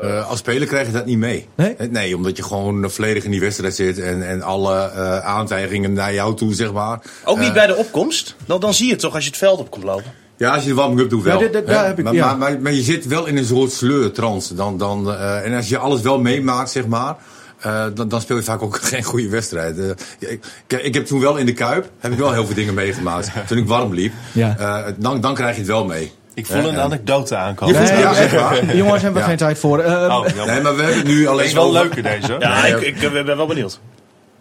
[0.02, 1.48] Eh, als speler krijg je dat niet mee.
[1.56, 1.76] Nee?
[1.90, 6.14] Nee, omdat je gewoon volledig in die wedstrijd zit en, en alle eh, aantijgingen naar
[6.14, 7.00] jou toe, zeg maar.
[7.24, 8.36] Ook niet bij de opkomst.
[8.46, 10.12] Dan, dan zie je het toch als je het veld op komt lopen.
[10.40, 11.34] Ja, als je de warming-up doet wel.
[11.34, 11.74] Ja, dit- dit- hè.
[11.74, 12.26] daar heb ik- maar, ja.
[12.26, 14.56] maar, maar, maar je zit wel in een soort sleurtrance.
[14.56, 17.16] Dan, dan, eh, en als je alles wel meemaakt, zeg maar...
[17.60, 19.80] eh, dan, dan speel je vaak ook geen goede wedstrijd.
[19.80, 22.56] Eh, ik, ik, ik heb toen wel in de Kuip heb ik wel heel veel
[22.56, 23.32] dingen meegemaakt.
[23.48, 24.14] Toen ik warm liep.
[24.32, 24.56] Ja.
[24.60, 26.12] Eh, dan, dan krijg je het wel mee.
[26.34, 27.76] Ik voel een anekdote aankomen.
[27.84, 28.76] Nee, ja, echt waar.
[28.76, 29.26] Jongens, hebben we Ja.
[29.26, 29.78] geen tijd voor.
[29.80, 30.26] Oh.
[30.46, 32.36] Nee, maar we hebben het nu alleen Deze is wel over- leuker deze.
[32.40, 33.80] Ja, Nee, ik, ik ben wel benieuwd.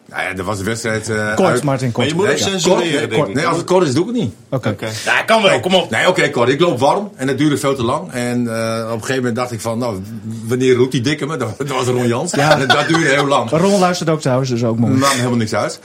[0.08, 1.08] Nou ja, er was een wedstrijd...
[1.08, 2.08] eh, kort, uit- Martin, Maar kort.
[2.08, 3.28] je moet Nee, censureren, kort, nee, denk kort.
[3.28, 3.34] ik.
[3.34, 4.32] Nee, als het kort is, doe ik het niet.
[4.50, 4.68] Oké.
[4.68, 4.88] Oké.
[5.04, 5.90] Ja, kan wel, kom op.
[5.90, 6.48] Nee, oké, kort.
[6.48, 8.12] Ik loop warm en dat duurde veel te lang.
[8.12, 10.02] En eh, op een gegeven moment dacht ik van, nou,
[10.46, 11.36] wanneer roept die dikke me?
[11.36, 12.32] Dat, dat was Ron Jans.
[12.32, 12.60] Ja.
[12.60, 13.50] En dat duurde heel lang.
[13.50, 14.92] Ron luistert ook trouwens, dus ook mooi.
[14.92, 15.80] Maakt helemaal niks uit.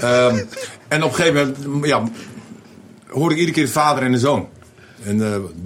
[0.00, 0.38] Ehm,
[0.88, 2.02] en op een gegeven moment, ja,
[3.08, 4.48] hoorde ik iedere keer de vader en de zoon.
[5.04, 5.16] En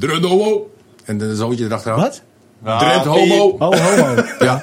[0.00, 0.70] uh, homo.
[1.04, 1.98] En de zoontje erachteraan.
[2.00, 2.22] Wat?
[2.78, 3.44] Drent homo.
[3.58, 4.22] Oh, homo.
[4.40, 4.60] Ja.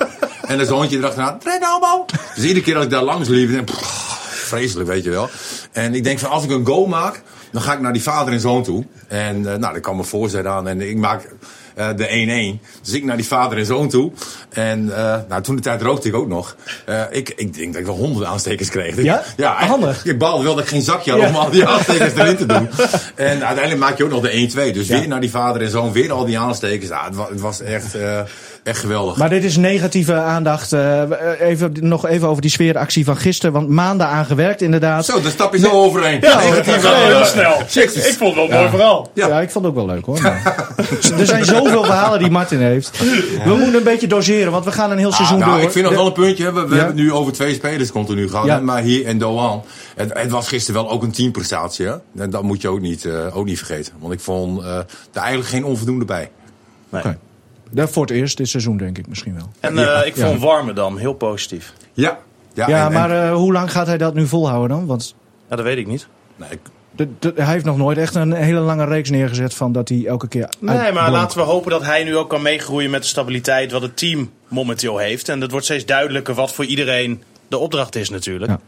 [0.47, 1.39] En de zoontje erachteraan.
[1.39, 2.05] Drent homo.
[2.35, 5.29] Dus iedere keer als ik daar langs liep, denk ik, pff, vreselijk, weet je wel.
[5.71, 8.33] En ik denk van, als ik een goal maak, dan ga ik naar die vader
[8.33, 8.85] en zoon toe.
[9.07, 11.29] En uh, nou, dan kwam mijn voorzet aan en ik maak
[11.77, 12.81] uh, de 1-1.
[12.81, 14.11] Dus ik naar die vader en zoon toe.
[14.49, 16.55] En uh, nou, toen de tijd rookte ik ook nog.
[17.11, 19.01] Ik, ik denk dat ik wel honderden aanstekers kreeg.
[19.01, 19.23] Ja?
[19.37, 20.05] ja Handig.
[20.05, 22.69] Ik, baalde wel dat ik geen zakje had om al die aanstekers erin te doen.
[23.15, 24.73] En uiteindelijk maak je ook nog de 1-2.
[24.73, 24.99] Dus Ja.
[24.99, 26.89] weer naar die vader en zoon, weer al die aanstekers.
[26.89, 27.95] Nou, het, was, het was echt,
[28.67, 29.17] echt geweldig.
[29.17, 30.73] Maar dit is negatieve aandacht.
[30.73, 31.01] Uh,
[31.39, 33.53] even, nog even over die sfeeractie van gisteren.
[33.53, 35.05] Want maanden aan gewerkt, inderdaad.
[35.05, 36.17] Zo, daar stap je zo overheen.
[36.21, 37.59] Ja, heel snel.
[37.59, 39.09] Ik, ik vond het wel mooi verhaal.
[39.13, 39.27] Ja.
[39.27, 39.41] ja.
[39.41, 40.21] ik vond het ook wel leuk hoor.
[40.21, 40.65] Maar
[41.19, 42.99] er zijn zoveel verhalen die Martin heeft.
[43.43, 45.65] We moeten een beetje doseren, want we gaan een heel seizoen ah, nou, door.
[45.67, 46.53] Ik vind nog wel een puntje.
[46.53, 46.75] We, we Ja.
[46.75, 48.45] hebben het nu over twee spelers continu gehad.
[48.45, 48.59] Ja.
[48.59, 49.63] Maar hier en Doan.
[49.95, 51.85] Het, het was gisteren wel ook een teamprestatie.
[51.85, 51.95] Hè?
[52.17, 53.93] En dat moet je ook niet, uh, ook niet vergeten.
[53.99, 56.31] Want ik vond uh, er eigenlijk geen onvoldoende bij.
[56.89, 57.01] Nee.
[57.01, 57.17] Okay.
[57.71, 59.49] Dat voor het eerst dit seizoen denk ik misschien wel.
[59.59, 61.73] En uh, ik vond Warmerdam heel positief.
[61.93, 62.19] Ja.
[62.53, 63.31] Ja, ja en, maar en...
[63.31, 64.85] hoe lang gaat hij dat nu volhouden dan?
[64.85, 65.15] Want
[65.49, 66.07] ja, dat weet ik niet.
[66.35, 66.59] Nee, ik...
[66.91, 70.05] De, de, hij heeft nog nooit echt een hele lange reeks neergezet van dat hij
[70.05, 70.49] elke keer.
[70.59, 73.81] Nee, maar laten we hopen dat hij nu ook kan meegroeien met de stabiliteit wat
[73.81, 75.29] het team momenteel heeft.
[75.29, 78.51] En het wordt steeds duidelijker wat voor iedereen de opdracht is natuurlijk.
[78.51, 78.59] Ja.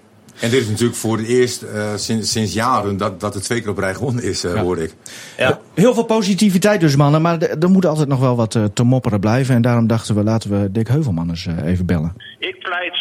[0.41, 3.61] En dit is natuurlijk voor het eerst uh, sinds, sinds jaren dat, dat er twee
[3.61, 4.61] keer op rij gewonnen is, uh, Ja.
[4.61, 4.93] hoor ik.
[5.37, 5.59] Ja.
[5.75, 7.21] Heel veel positiviteit dus, mannen.
[7.21, 9.55] Maar er er moet altijd nog wel wat eh, te mopperen blijven.
[9.55, 12.13] En daarom dachten we, laten we Dick Heuvelman eens eh, even bellen.
[12.39, 12.97] Ik pleit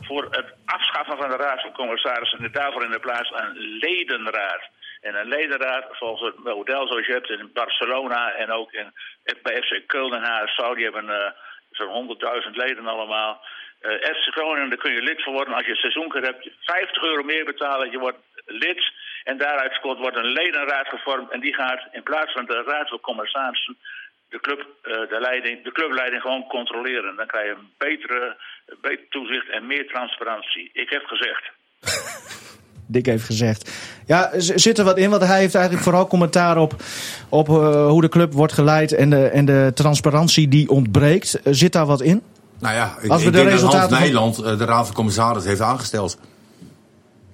[0.00, 4.62] voor het afschaffen van de Raad van Commissarissen en daarvoor in de plaats een ledenraad.
[5.00, 8.88] En een ledenraad volgens het model zoals je hebt in Barcelona en ook in,
[9.42, 10.74] bij FC Köln en HSV.
[10.74, 11.30] Die hebben eh,
[11.70, 13.40] zo'n 100.000 leden allemaal.
[13.82, 16.48] Eh FC Groningen, daar kun je lid voor worden als je een seizoenkaart hebt.
[16.60, 18.92] 50 euro meer betalen, je wordt lid.
[19.24, 21.30] En daaruit wordt een ledenraad gevormd.
[21.30, 23.76] En die gaat in plaats van de Raad van Commissarissen
[24.32, 27.16] de, club, eh, de, leiding, de clubleiding gewoon controleren.
[27.16, 28.36] Dan krijg je een betere,
[28.80, 30.70] beter toezicht en meer transparantie.
[30.72, 31.44] Ik heb gezegd.
[32.94, 33.60] Dick heeft gezegd.
[34.06, 35.10] Ja, zit er wat in?
[35.10, 36.72] Want hij heeft eigenlijk vooral commentaar op,
[37.28, 41.40] op eh, hoe de club wordt geleid en de, en de transparantie die ontbreekt.
[41.44, 42.22] Zit daar wat in?
[42.62, 44.86] Nou ja, ik, Als we ik de denk dat Hans van- Nijland eh, de Raad
[44.86, 46.18] van Commissarissen heeft aangesteld.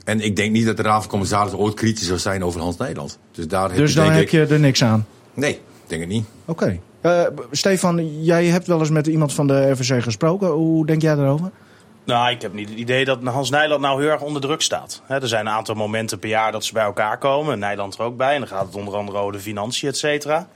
[0.04, 2.76] En ik denk niet dat de Raad van Commissarissen ooit kritisch zou zijn over Hans
[2.76, 3.18] Nijland.
[3.32, 4.30] Dus daar heb Dus je dan denk heb ik...
[4.48, 5.06] je er niks aan.
[5.34, 6.24] Nee, ik denk het niet.
[6.44, 6.78] Oké.
[7.00, 10.48] Eh, Stefan, jij hebt wel eens met iemand van de RVC gesproken.
[10.48, 11.50] Hoe denk jij daarover?
[12.04, 15.02] Nou, ik heb niet het idee dat Hans Nijland nou heel erg onder druk staat.
[15.06, 17.58] Hè, er zijn een aantal momenten per jaar dat ze bij elkaar komen.
[17.58, 18.32] Nijland er ook bij.
[18.34, 20.48] En dan gaat het onder andere over de financiën, et cetera.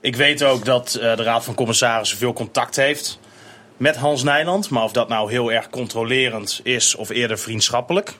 [0.00, 3.18] Ik weet ook dat eh, de Raad van Commissarissen veel contact heeft
[3.78, 4.70] met Hans Nijland.
[4.70, 8.18] Maar of dat nou heel erg controlerend is of eerder vriendschappelijk...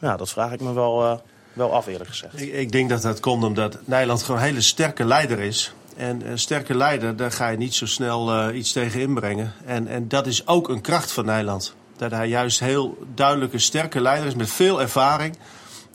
[0.00, 1.16] Ja, dat vraag ik me wel, eh,
[1.52, 2.40] wel af eerlijk gezegd.
[2.40, 5.74] Ik, ik denk dat dat komt omdat Nederland gewoon een hele sterke leider is.
[5.96, 9.52] En een sterke leider, daar ga je niet zo snel eh, iets tegen inbrengen.
[9.64, 11.74] En, en dat is ook een kracht van Nederland.
[11.96, 15.36] Dat hij juist heel duidelijk een sterke leider is met veel ervaring.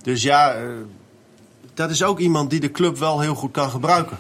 [0.02, 0.64] Dus ja, eh,
[1.74, 4.20] dat is ook iemand die de club wel heel goed kan gebruiken.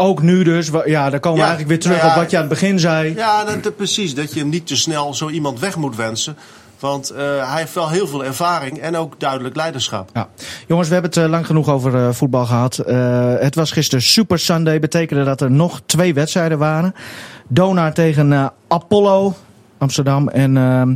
[0.00, 0.70] Ook nu dus.
[0.84, 3.14] Ja, dan komen we eigenlijk weer terug nou op wat je aan het begin zei.
[3.14, 4.14] Ja, dat, precies.
[4.14, 6.36] Dat je hem niet te snel zo iemand weg moet wensen.
[6.78, 7.18] Want eh,
[7.50, 10.10] hij heeft wel heel veel ervaring en ook duidelijk leiderschap.
[10.12, 10.28] Ja.
[10.66, 12.78] Jongens, we hebben het eh, lang genoeg over eh, voetbal gehad.
[12.78, 14.80] Eh, het was gisteren Super Sunday.
[14.80, 16.94] Betekende dat er nog twee wedstrijden waren.
[17.48, 19.34] Donar tegen Apollo
[19.78, 20.28] Amsterdam.
[20.28, 20.94] En ehm,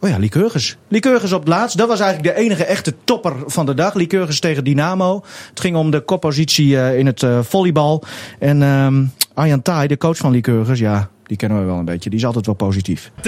[0.00, 0.76] oh ja, Lycurgus.
[0.88, 1.76] Lycurgus op het laatst.
[1.76, 3.94] Dat was eigenlijk de enige echte topper van de dag.
[3.94, 5.24] Lycurgus tegen Dynamo.
[5.48, 8.02] Het ging om de koppositie eh, in het eh, volleybal.
[8.38, 12.10] En ehm Arjan de coach van Lycurgus, ja, die kennen we wel een beetje.
[12.10, 13.10] Die is altijd wel positief.
[13.16, 13.20] 3-0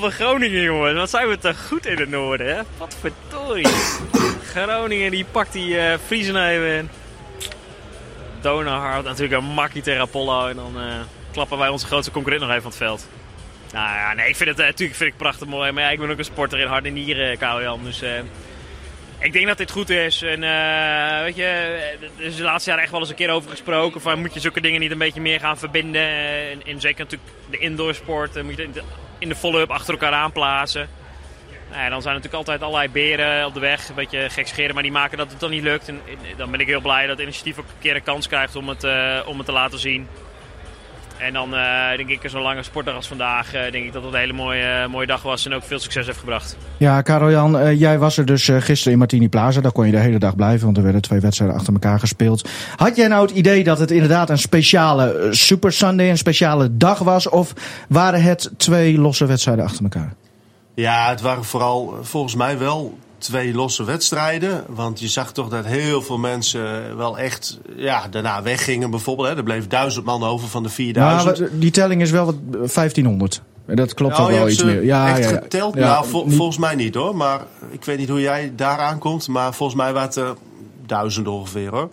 [0.00, 0.94] voor Groningen, jongen.
[0.94, 2.62] Wat zijn we toch goed in het noorden, hè?
[2.78, 3.68] Wat verdorie.
[4.44, 6.88] Groningen die pakt die eh Friesen even in.
[8.40, 10.46] Donauhard natuurlijk een makkie tegen Apollo.
[10.46, 10.72] En dan
[11.32, 13.06] klappen wij onze grootste concurrent nog even van het veld.
[13.72, 15.72] Nou ja, nee, ik vind het eh, natuurlijk vind ik prachtig mooi.
[15.72, 17.82] Maar ja, ik ben ook een sporter in hart en nieren, KWL.
[17.82, 18.10] Dus eh,
[19.18, 20.22] ik denk dat dit goed is.
[20.22, 21.44] En eh, weet je,
[22.18, 24.00] er is de laatste jaren echt wel eens een keer over gesproken.
[24.00, 26.00] Van moet je zulke dingen niet een beetje meer gaan verbinden?
[26.02, 28.36] Eh, En, zeker natuurlijk de indoorsport.
[28.36, 28.68] eh, Moet je
[29.18, 30.88] in de, follow-up achter elkaar aanplaatsen.
[31.70, 33.88] Nou dan zijn natuurlijk altijd allerlei beren op de weg.
[33.88, 35.88] Een beetje gekscheren, maar die maken dat het dan niet lukt.
[35.88, 36.00] En,
[36.36, 38.68] dan ben ik heel blij dat het initiatief ook een keer een kans krijgt om
[38.68, 40.08] het, eh, om het te laten zien.
[41.18, 44.12] En dan eh, denk ik, zo'n lange sportdag als vandaag, eh, denk ik dat het
[44.12, 46.56] een hele mooie, eh, mooie dag was en ook veel succes heeft gebracht.
[46.76, 49.60] Ja, Karel-Jan, eh, jij was er dus eh, gisteren in Martini Plaza.
[49.60, 52.48] Daar kon je de hele dag blijven, want er werden twee wedstrijden achter elkaar gespeeld.
[52.76, 56.98] Had jij nou het idee dat het inderdaad een speciale Super Sunday, een speciale dag
[56.98, 57.28] was?
[57.28, 57.52] Of
[57.88, 60.14] waren het twee losse wedstrijden achter elkaar?
[60.74, 64.64] Ja, het waren vooral volgens mij wel twee losse wedstrijden.
[64.68, 69.28] Want je zag toch dat heel veel mensen wel echt ja, daarna weggingen bijvoorbeeld.
[69.28, 69.36] Hè.
[69.36, 71.38] Er bleef duizend man over van de 4000.
[71.38, 73.42] Nou, die telling is wel wat eh, 1500.
[73.66, 74.84] En Dat klopt Oh, wel iets meer.
[74.84, 75.40] Ja, echt ja, ja.
[75.40, 75.74] geteld?
[75.74, 77.16] Ja, nou, vol- volgens mij niet hoor.
[77.16, 79.28] Maar ik weet niet hoe jij daar aankomt.
[79.28, 80.34] Maar volgens mij waren het er
[80.86, 81.90] duizend ongeveer hoor.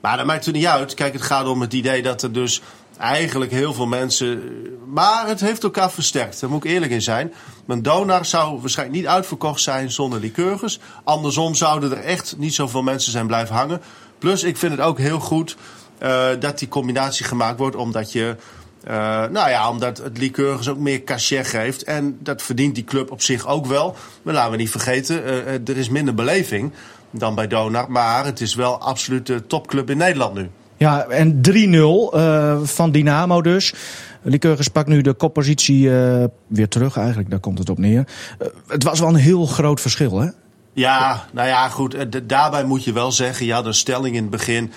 [0.00, 0.94] Maar dat maakt er niet uit.
[0.94, 2.62] Kijk, het gaat om het idee dat er dus
[3.00, 4.42] eigenlijk heel veel mensen...
[4.86, 6.40] Maar het heeft elkaar versterkt.
[6.40, 7.32] Daar moet ik eerlijk in zijn.
[7.64, 10.80] Mijn donar zou waarschijnlijk niet uitverkocht zijn zonder Lycurgus.
[11.04, 13.80] Andersom zouden er echt niet zoveel mensen zijn blijven hangen.
[14.18, 15.56] Plus, ik vind het ook heel goed
[15.98, 17.76] eh, dat die combinatie gemaakt wordt.
[17.76, 18.36] Omdat je...
[18.84, 18.94] eh,
[19.26, 21.82] nou ja, omdat het Lycurgus ook meer cachet geeft.
[21.82, 23.96] En dat verdient die club op zich ook wel.
[24.22, 26.72] Maar laten we niet vergeten, eh, er is minder beleving
[27.10, 27.90] dan bij Donar.
[27.90, 30.50] Maar het is wel absoluut de topclub in Nederland nu.
[30.80, 33.74] Ja, en 3-0 eh, van Dynamo dus.
[34.22, 38.08] Lycurgus pakt nu de koppositie eh, weer terug eigenlijk, daar komt het op neer.
[38.38, 40.28] Eh, het was wel een heel groot verschil, hè?
[40.72, 42.06] Ja, nou ja, goed.
[42.28, 44.72] Daarbij moet je wel zeggen, je had een stelling in het begin.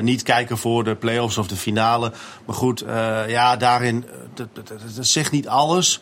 [0.00, 2.12] niet kijken voor de play-offs of de finale.
[2.46, 2.84] Maar goed,
[3.26, 6.00] ja, daarin, dat zegt niet alles.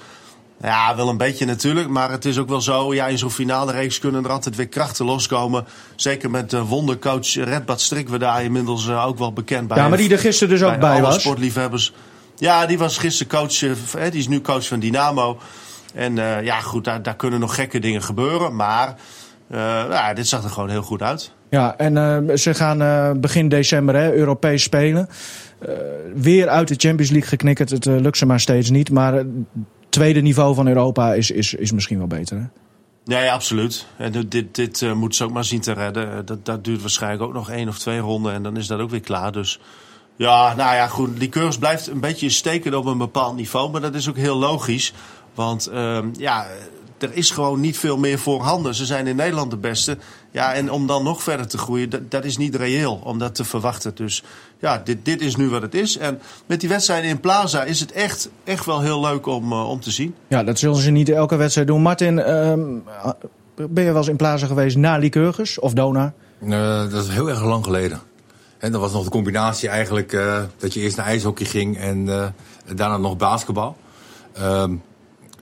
[0.62, 1.88] Ja, wel een beetje natuurlijk.
[1.88, 4.68] Maar het is ook wel zo, ja, in zo'n finale reeks kunnen er altijd weer
[4.68, 5.64] krachten loskomen.
[5.96, 9.76] Zeker met de wondercoach Redbad Strik, we daar inmiddels eh, ook wel bekend bij.
[9.76, 11.20] Ja, maar die er gisteren dus ook bij alle was.
[11.20, 11.92] sportliefhebbers.
[12.36, 15.38] Ja, die was gisteren coach, eh, die is nu coach van Dynamo.
[15.94, 18.56] En eh, ja, goed, daar, daar kunnen nog gekke dingen gebeuren.
[18.56, 18.94] Maar
[19.50, 19.58] eh,
[19.90, 21.32] ja, dit zag er gewoon heel goed uit.
[21.50, 21.96] Ja, en
[22.28, 25.08] eh, ze gaan eh, begin december hè, Europees spelen.
[25.58, 25.68] Eh,
[26.14, 27.70] weer uit de Champions League geknikkerd.
[27.70, 28.90] Het eh, lukt ze maar steeds niet.
[28.90, 29.24] Maar
[29.88, 32.50] tweede niveau van Europa is, is, is misschien wel beter.
[33.04, 33.86] Nee, absoluut.
[33.96, 36.12] En dit, dit, eh, moeten ze ook maar zien te redden.
[36.12, 38.80] Eh, Dat, dat duurt waarschijnlijk ook nog één of twee ronden en dan is dat
[38.80, 39.32] ook weer klaar.
[39.32, 39.60] Dus
[40.16, 41.18] ja, nou ja, goed.
[41.18, 43.70] Liqueurs blijft een beetje steken op een bepaald niveau.
[43.70, 44.92] Maar dat is ook heel logisch.
[45.34, 46.46] Want ehm, ja,
[46.98, 48.74] er is gewoon niet veel meer voorhanden.
[48.74, 49.98] Ze zijn in Nederland de beste.
[50.38, 53.34] Ja, en om dan nog verder te groeien, dat, dat is niet reëel om dat
[53.34, 53.94] te verwachten.
[53.94, 54.22] Dus
[54.58, 55.96] ja, dit, dit is nu wat het is.
[55.96, 59.68] En met die wedstrijden in Plaza is het echt, echt wel heel leuk om, eh,
[59.68, 60.14] om te zien.
[60.28, 61.82] Ja, dat zullen ze niet elke wedstrijd doen.
[61.82, 62.60] Martin, ehm,
[63.54, 66.12] ben je wel eens in Plaza geweest na Lycurgus of Dona?
[66.40, 68.00] Eh, dat is heel erg lang geleden.
[68.58, 72.08] En dat was nog de combinatie eigenlijk eh, dat je eerst naar ijshockey ging en
[72.08, 72.26] eh,
[72.74, 73.76] daarna nog basketbal.
[74.32, 74.74] Ehm,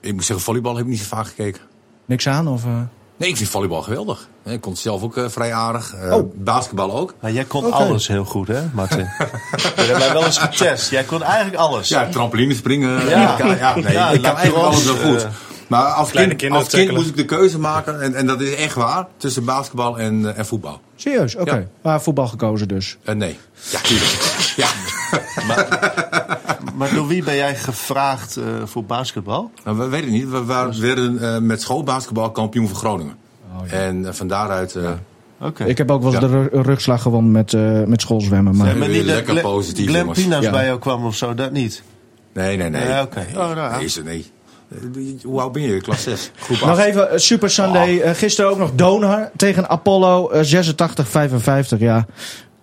[0.01, 1.61] ik moet zeggen, volleybal heb ik niet zo vaak gekeken.
[2.05, 2.47] Niks aan?
[2.47, 2.81] Of, eh?
[3.17, 4.27] Nee, ik vind volleybal geweldig.
[4.45, 5.93] Ik kon het zelf ook eh, vrij aardig.
[5.93, 6.31] Eh, Oh.
[6.35, 7.13] Basketbal ook.
[7.19, 9.05] Maar jij kon alles heel goed, hè, Martin?
[9.75, 10.89] Hebt mij wel eens getest.
[10.89, 11.87] Jij kon eigenlijk alles.
[11.89, 13.09] Ja, trampoline springen.
[13.09, 13.31] Ja.
[13.31, 15.23] Ik kan, ja, nee, Ja, ik kan eigenlijk alles wel goed.
[15.23, 15.29] eh,
[15.67, 18.01] maar als kind, als kind moest ik de keuze maken.
[18.01, 19.07] En, en dat is echt waar.
[19.17, 20.81] Tussen basketbal en, eh, en voetbal.
[20.95, 21.35] Serieus?
[21.35, 21.55] Oké.
[21.55, 21.63] Ja.
[21.81, 22.97] Maar voetbal gekozen dus.
[23.03, 23.39] Eh, nee.
[23.69, 24.53] Ja, tuurlijk.
[24.55, 24.67] ja.
[26.75, 29.51] Maar door wie ben jij gevraagd eh, voor basketbal?
[29.63, 30.29] Nou, we weten niet.
[30.29, 33.15] We waren, werden eh, met schoolbasketbal kampioen van Groningen.
[33.69, 34.75] En eh, van daaruit...
[34.75, 34.89] eh,
[35.41, 35.63] Oké.
[35.63, 36.27] Ik heb ook wel eens Ja.
[36.27, 38.55] de ru- rugslag gewonnen met, eh, met schoolzwemmen.
[38.57, 38.67] Maar...
[38.67, 39.85] Ja, maar niet lekker Glen- positief.
[40.13, 40.51] Pinas Ja.
[40.51, 41.83] bij jou kwam of zo, dat niet.
[42.33, 42.87] Nee, nee, nee.
[42.87, 43.25] Ja, oké.
[43.31, 43.75] Oh, nou ja.
[43.75, 44.31] nee, is nee.
[45.23, 45.81] Hoe oud ben je?
[45.81, 46.31] Klas 6.
[46.35, 46.65] Groep 8.
[46.65, 48.15] Nog even Super Sunday.
[48.15, 50.63] Gisteren ook nog Donar tegen Apollo eh,
[51.75, 51.77] 86-55.
[51.79, 52.05] Ja,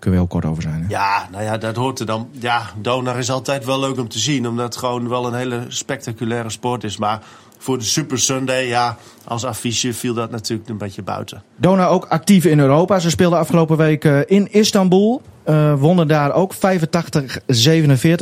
[0.04, 0.82] kunnen we heel kort over zijn.
[0.82, 0.88] Hè?
[0.88, 2.28] Ja, nou ja, dat hoort er dan.
[2.30, 5.64] Ja, Donar is altijd wel leuk om te zien, omdat het gewoon wel een hele
[5.68, 6.96] spectaculaire sport is.
[6.96, 7.20] Maar
[7.58, 11.42] voor de Super Sunday, ja, als affiche viel dat natuurlijk een beetje buiten.
[11.56, 12.98] Donar ook actief in Europa.
[12.98, 15.22] Ze speelden afgelopen week eh, in Istanbul.
[15.42, 16.58] Eh, wonnen daar ook 85-47.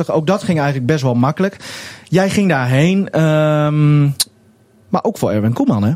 [0.07, 1.57] Ook dat ging eigenlijk best wel makkelijk.
[2.03, 3.09] Jij ging daarheen.
[3.09, 4.01] ehm,
[4.89, 5.91] maar ook voor Erwin Koeman, hè?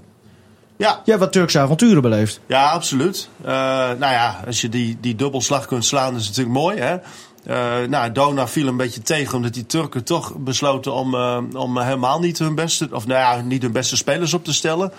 [0.78, 2.40] Ja, Jij hebt wat Turkse avonturen beleefd.
[2.46, 3.30] Ja, absoluut.
[3.42, 3.52] Eh,
[3.84, 6.78] nou ja, als je die, die dubbelslag kunt slaan, is natuurlijk mooi.
[6.80, 6.98] Hè?
[7.44, 11.80] Eh, nou, Dona viel een beetje tegen omdat die Turken toch besloten om, eh, om
[11.80, 14.92] helemaal niet hun beste, of nou ja, niet hun beste spelers op te stellen.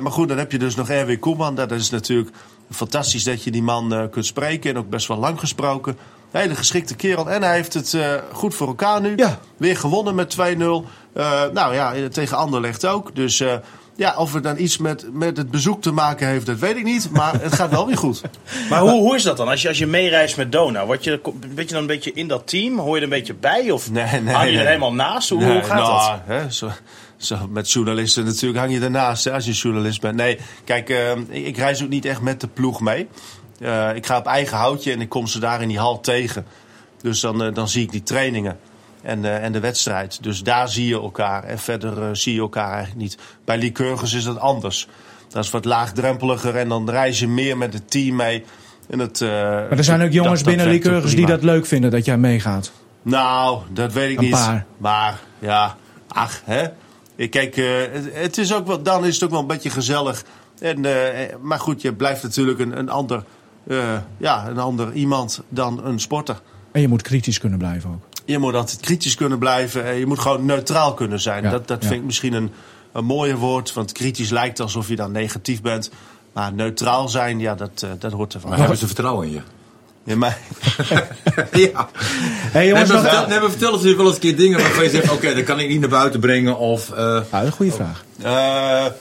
[0.00, 1.54] Maar goed, dan heb je dus nog Erwin Koeman.
[1.54, 2.30] Dat is natuurlijk
[2.70, 5.98] fantastisch dat je die man kunt spreken en ook best wel lang gesproken.
[6.30, 7.30] Een hele geschikte kerel.
[7.30, 7.98] En hij heeft het
[8.32, 9.12] goed voor elkaar nu.
[9.16, 9.38] Ja.
[9.56, 10.84] Weer gewonnen met 2-0.
[11.14, 13.14] Eh, nou ja, tegen Anderlecht ook.
[13.14, 13.44] Dus
[13.96, 16.84] ja, of het dan iets met, met het bezoek te maken heeft, dat weet ik
[16.84, 17.10] niet.
[17.10, 18.22] Maar het gaat wel weer goed.
[18.70, 19.48] Maar hoe, hoe is dat dan?
[19.48, 22.28] Als je, als je meereist met Dona, word je, word je dan een beetje in
[22.28, 22.78] dat team?
[22.78, 23.70] Hoor je er een beetje bij?
[23.70, 24.66] Of Nee, nee, hang je er nee.
[24.66, 25.28] helemaal naast?
[25.28, 26.20] Hoe, hoe gaat nou, dat?
[26.24, 26.70] Hè, zo,
[27.16, 30.16] zo, met journalisten natuurlijk hang je ernaast hè, als je journalist bent.
[30.16, 33.08] Nee, kijk, eh, ik, ik reis ook niet echt met de ploeg mee.
[33.60, 36.46] Eh, ik ga op eigen houtje en ik kom ze daar in die hal tegen.
[37.00, 38.58] Dus dan, eh, dan zie ik die trainingen
[39.04, 40.22] en, eh, en de wedstrijd.
[40.22, 41.44] Dus daar zie je elkaar.
[41.44, 43.18] En verder eh, zie je elkaar eigenlijk niet.
[43.44, 44.88] Bij Lycurgus is dat anders.
[45.28, 48.44] Dat is wat laagdrempeliger en dan reis je meer met het team mee.
[48.88, 52.04] En het, eh, Maar er zijn ook jongens binnen Lycurgus die dat leuk vinden dat
[52.04, 52.72] jij meegaat.
[53.02, 54.32] Nou, dat weet ik Een niet.
[54.32, 54.66] paar.
[54.76, 55.76] Maar ja,
[56.08, 56.66] ach, hè.
[57.16, 60.24] Ik Kijk, het, het is ook wel, dan is het ook wel een beetje gezellig.
[60.60, 60.86] En,
[61.42, 63.24] maar goed, je blijft natuurlijk een, een, ander,
[64.16, 66.40] ja, een ander iemand dan een sporter.
[66.72, 68.13] En je moet kritisch kunnen blijven ook.
[68.24, 69.84] Je moet altijd kritisch kunnen blijven.
[69.84, 71.42] en Je moet gewoon neutraal kunnen zijn.
[71.42, 71.88] Ja, dat dat ja.
[71.88, 72.52] vind ik misschien een,
[72.92, 73.72] een mooier woord.
[73.72, 75.90] Want kritisch lijkt alsof je dan negatief bent.
[76.32, 78.50] Maar neutraal zijn, ja, dat, eh, dat hoort ervan.
[78.50, 79.40] Maar hebben ze vertrouwen in je?
[80.04, 80.38] Ja, maar,
[81.52, 81.88] ja.
[82.52, 84.90] Hey, jongens, Nee, vertel, nee, maar vertel eens wel eens een keer dingen waarvan je
[84.90, 85.10] zegt...
[85.12, 86.90] oké, dat kan ik niet naar buiten brengen of...
[86.90, 88.04] eh, Nou, dat is een goede vraag.
[88.22, 88.92] Eh,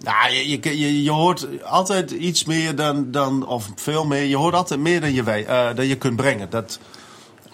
[0.00, 4.22] nou, je, je, je, hoort altijd iets meer dan, dan, of veel meer.
[4.24, 6.50] Je hoort altijd meer dan je, weet, eh, dan je kunt brengen.
[6.50, 6.78] Dat,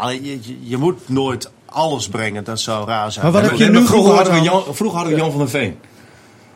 [0.08, 3.24] je, je, je moet nooit alles brengen, dat zou raar zijn.
[3.24, 4.50] Maar wat heb je nu vroeger gehoord hadden we?
[4.50, 5.78] Jan, vroeger hadden we Jan van der Veen.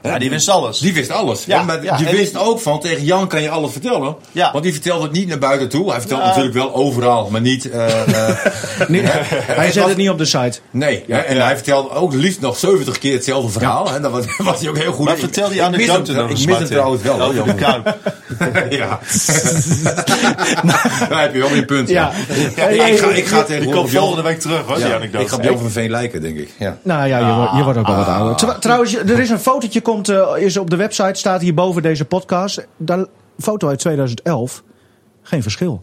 [0.04, 0.78] Ja, die wist alles.
[0.78, 1.44] Die wist alles.
[1.44, 4.16] Ja, Ja, maar ja, je wist die- ook van, tegen Jan kan je alles vertellen.
[4.32, 4.52] Ja.
[4.52, 5.90] Want die vertelt het niet naar buiten toe.
[5.90, 6.26] Hij vertelt Ja.
[6.26, 7.70] natuurlijk wel overal, maar niet...
[7.70, 8.36] eh, eh,
[8.88, 9.02] Nee,
[9.46, 10.58] hij zet het niet op de site.
[10.70, 13.94] nee, hè, en hij vertelt ook liefst nog 70 keer hetzelfde verhaal.
[13.94, 15.04] En dat was, was hij ook heel goed.
[15.04, 15.20] Maar in.
[15.20, 16.66] vertel die Ik mis anekdote eens, Ik mis Martin.
[16.66, 17.96] trouwens wel, Over Jan de van Kuip.
[18.70, 18.98] Ja.
[21.08, 21.88] Daar heb je wel weer punt.
[21.88, 22.12] Ja.
[22.56, 22.66] Ja.
[22.68, 25.24] ik, ga, ik ga Die komt volgende week terug, hoor, die anekdote.
[25.24, 26.50] ik ga op Jan van Veen lijken, denk ik.
[26.58, 26.76] Ja.
[26.82, 28.36] Nou ja, je, wordt- je wordt ook wel wat ouder.
[28.36, 31.82] Tr- trouwens, er is een fotootje, komt, eh, is op de website, staat hier boven
[31.82, 32.66] deze podcast.
[32.76, 33.06] Daar,
[33.38, 34.62] foto uit 2011.
[35.22, 35.82] Geen verschil.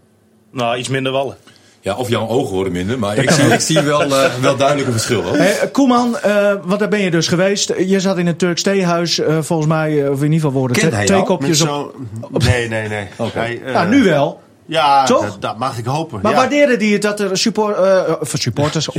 [0.52, 1.36] Nou, iets minder wallen.
[1.84, 4.88] Ja, of jouw ogen worden minder, maar ik zie, ik zie wel, eh, wel duidelijk
[4.88, 5.21] een verschil.
[5.21, 5.36] Hoor.
[5.36, 7.74] Hey, Koeman, eh, want daar ben je dus geweest.
[7.78, 11.06] Je zat in het Turks theehuis, eh, volgens mij, of in ieder geval worden hij
[11.06, 11.67] twee kopjes op.
[11.67, 11.93] zo...
[12.32, 13.08] Nee, nee, nee.
[13.17, 13.39] Oké.
[13.39, 14.41] Hij, eh, Nou, nu wel.
[14.72, 15.26] Ja, Toch?
[15.26, 16.20] Dat, dat mag ik hopen.
[16.22, 16.38] Maar ja.
[16.38, 17.78] waardeerde die het dat er support,
[18.20, 18.88] of supporters,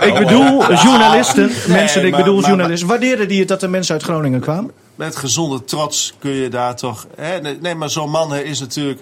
[0.00, 2.88] ik bedoel journalisten, mensen, ik bedoel maar- journalisten.
[2.88, 4.70] Waardeerde die het dat er mensen uit Groningen kwamen?
[4.94, 7.06] Met gezonde trots kun je daar toch...
[7.16, 7.40] Hè?
[7.60, 9.00] Nee, maar zo'n man is natuurlijk...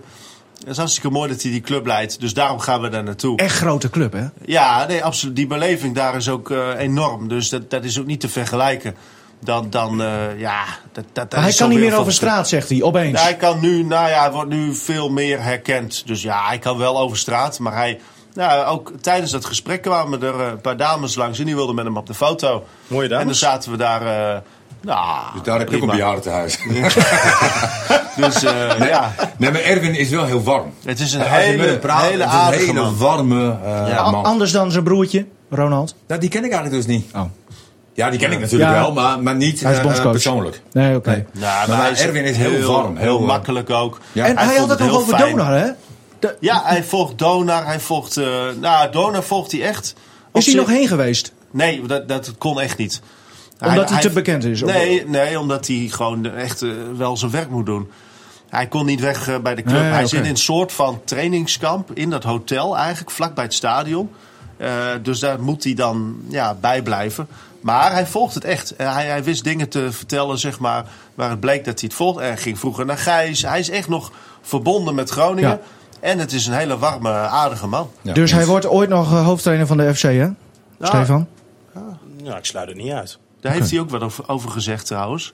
[0.58, 2.20] Het is hartstikke mooi dat hij die club leidt.
[2.20, 3.36] Dus daarom gaan we daar naartoe.
[3.36, 4.24] Echt grote club, hè?
[4.44, 5.36] Ja, nee, absoluut.
[5.36, 7.28] Die beleving daar is ook eh, enorm.
[7.28, 8.94] Dus dat, dat is ook niet te vergelijken.
[9.40, 10.64] Dan, dan eh, ja...
[10.92, 13.22] Dat, dat, Maar hij kan niet meer over straat, zegt hij, opeens.
[13.22, 16.02] Hij kan nu, nou ja, hij wordt nu veel meer herkend.
[16.06, 17.58] Dus ja, hij kan wel over straat.
[17.58, 18.00] Maar hij,
[18.34, 21.74] nou, ook tijdens dat gesprek kwamen er eh, een paar dames langs en die wilden
[21.74, 22.64] met hem op de foto.
[22.86, 23.20] Mooie dames.
[23.22, 24.02] En dan zaten we daar.
[24.34, 24.40] eh
[24.80, 26.58] nou, Dus daar heb je ook een bejaardentehuis.
[28.16, 30.72] Dus eh, ja, Nee, maar Erwin is wel heel warm.
[30.84, 32.96] het is een Als je met hele, hem praat, hele een hele man.
[32.96, 34.10] warme eh, Ja.
[34.10, 34.24] Man.
[34.24, 35.94] Anders dan zijn broertje, Ronald.
[36.06, 37.10] Nou, die ken ik eigenlijk dus niet.
[37.14, 37.22] Oh.
[37.96, 38.76] Ja, die ken ik natuurlijk Ja.
[38.80, 40.12] wel, maar, maar niet Hij is eh, bondscoach.
[40.12, 40.60] persoonlijk.
[40.72, 41.10] Nee, oké.
[41.10, 41.24] Nee.
[41.32, 44.00] Ja, Maar hij Erwin is heel warm, Heel, heel, eh, makkelijk ook.
[44.12, 44.26] Ja.
[44.26, 45.18] En hij, had het nog over.
[45.18, 45.70] Donar, hè?
[46.18, 47.66] De- Ja, hij volgt Donar.
[47.66, 48.16] Hij volgt.
[48.16, 48.26] eh
[48.60, 49.84] nou, Donar volgt hij echt.
[49.86, 49.94] Is
[50.32, 51.32] hij zich- nog heen geweest?
[51.50, 53.00] Nee, dat, dat kon echt niet.
[53.60, 57.30] Omdat hij te bekend is, of- Nee, nee, omdat hij gewoon echt eh, wel zijn
[57.30, 57.90] werk moet doen.
[58.48, 59.80] Hij kon niet weg eh, bij de club.
[59.80, 64.10] Nee, hij zit in een soort van trainingskamp in dat hotel eigenlijk, vlakbij het stadion.
[64.56, 64.68] Eh,
[65.02, 67.28] dus daar moet hij dan ja, bij blijven.
[67.60, 68.76] Maar hij volgt het echt.
[68.76, 71.96] Eh, hij, hij wist dingen te vertellen, zeg maar, waar het bleek dat hij het
[71.96, 72.18] volgt.
[72.18, 73.42] Hij ging vroeger naar Gijs.
[73.42, 75.50] Hij is echt nog verbonden met Groningen.
[75.50, 75.60] Ja.
[76.00, 77.90] En het is een hele warme, aardige man.
[78.02, 78.12] Ja.
[78.12, 80.28] Dus hij wordt ooit nog eh, hoofdtrainer van de FC, hè?
[80.80, 81.26] Stefan?
[82.22, 83.18] Nou, ik sluit het niet uit.
[83.40, 85.32] Daar heeft hij ook wat over, over gezegd trouwens.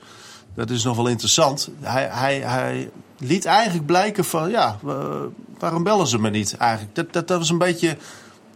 [0.54, 1.68] Dat is nog wel interessant.
[1.80, 5.20] Hij, hij, hij liet eigenlijk blijken van, ja, wa-
[5.58, 6.94] waarom bellen ze me niet eigenlijk?
[6.94, 7.96] Dat, dat, dat was een beetje,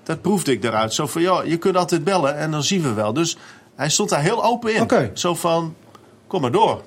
[0.02, 0.94] dat proefde ik daaruit.
[0.94, 3.12] Zo van, ja, je kunt altijd bellen en dan zien we wel.
[3.12, 3.36] Dus
[3.76, 5.10] hij stond daar heel open in.
[5.12, 5.74] Zo van,
[6.26, 6.82] kom maar door.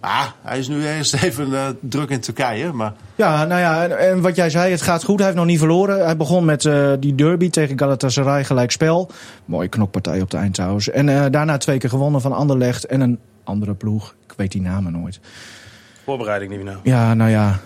[0.00, 2.92] Ah, hij is nu eerst even eh, druk in Turkije, maar...
[3.14, 5.16] Ja, nou ja, en, en wat jij zei, het gaat goed.
[5.16, 6.04] Hij heeft nog niet verloren.
[6.04, 9.10] Hij begon met eh, die derby tegen Galatasaray, gelijk spel.
[9.44, 10.90] Mooie knokpartij op de eind trouwens.
[10.90, 14.14] En eh, daarna twee keer gewonnen van Anderlecht en een andere ploeg.
[14.26, 15.20] Ik weet die namen nooit.
[16.04, 16.80] Voorbereiding niet meer nou.
[16.82, 17.60] Ja, nou ja.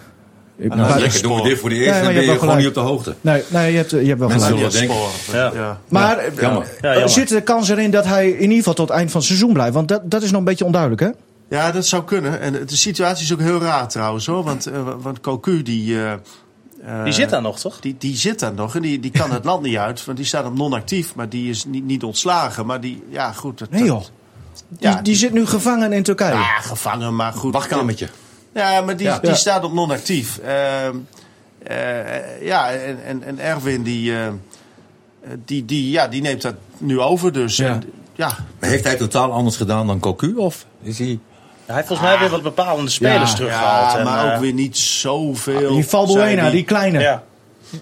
[0.58, 2.26] Ik, dat is maar- Lekker, doen we dit voor de Ja, eerste, maar dan je
[2.26, 3.14] ben je gewoon niet op de hoogte.
[3.20, 4.72] Nee, nee je, hebt, je hebt wel Mensen gelijk.
[4.72, 4.96] Ja, denken.
[4.96, 5.52] sporen.
[5.54, 5.60] Ja.
[5.60, 5.80] Ja.
[5.88, 6.62] Maar jammer.
[6.80, 7.08] Ja, eh, jammer.
[7.08, 9.52] zit de kans erin dat hij in ieder geval tot het eind van het seizoen
[9.52, 9.74] blijft?
[9.74, 11.08] Want dat, dat is nog een beetje onduidelijk, hè?
[11.56, 12.40] Ja, dat zou kunnen.
[12.40, 14.42] En de situatie is ook heel raar trouwens hoor.
[14.44, 16.02] Want, eh, want Cocu die...
[16.04, 16.12] eh,
[17.04, 17.80] Die zit daar nog, toch?
[17.80, 20.04] Die, die zit daar nog en die, die kan het land niet uit.
[20.04, 22.66] Want die staat op non-actief, maar die is niet, niet ontslagen.
[22.66, 23.58] Maar die, ja goed.
[23.58, 24.00] Dat, Nee joh.
[24.68, 26.32] Die, Ja, die zit nu gevangen in Turkije.
[26.34, 27.52] Ja, gevangen, maar goed.
[27.52, 28.08] Wachtkamertje.
[28.58, 29.18] Ja, maar die, Ja.
[29.18, 29.36] die Ja.
[29.36, 30.38] staat op non-actief.
[30.38, 30.96] Ehm,
[31.62, 34.26] eh, ja, en, en, en Erwin die, eh,
[35.44, 37.32] die, die, ja, die neemt dat nu over.
[37.32, 37.66] Dus Ja.
[37.68, 37.82] En,
[38.14, 40.34] ja, Maar heeft hij totaal anders gedaan dan Cocu?
[40.36, 41.18] Of is hij...
[41.66, 43.92] Hij heeft volgens mij weer wat bepalende spelers Ja, teruggehaald.
[43.92, 45.72] ja, en, maar eh, ook weer niet zoveel.
[45.72, 47.00] Die Valbuena, die kleine.
[47.00, 47.22] Ja.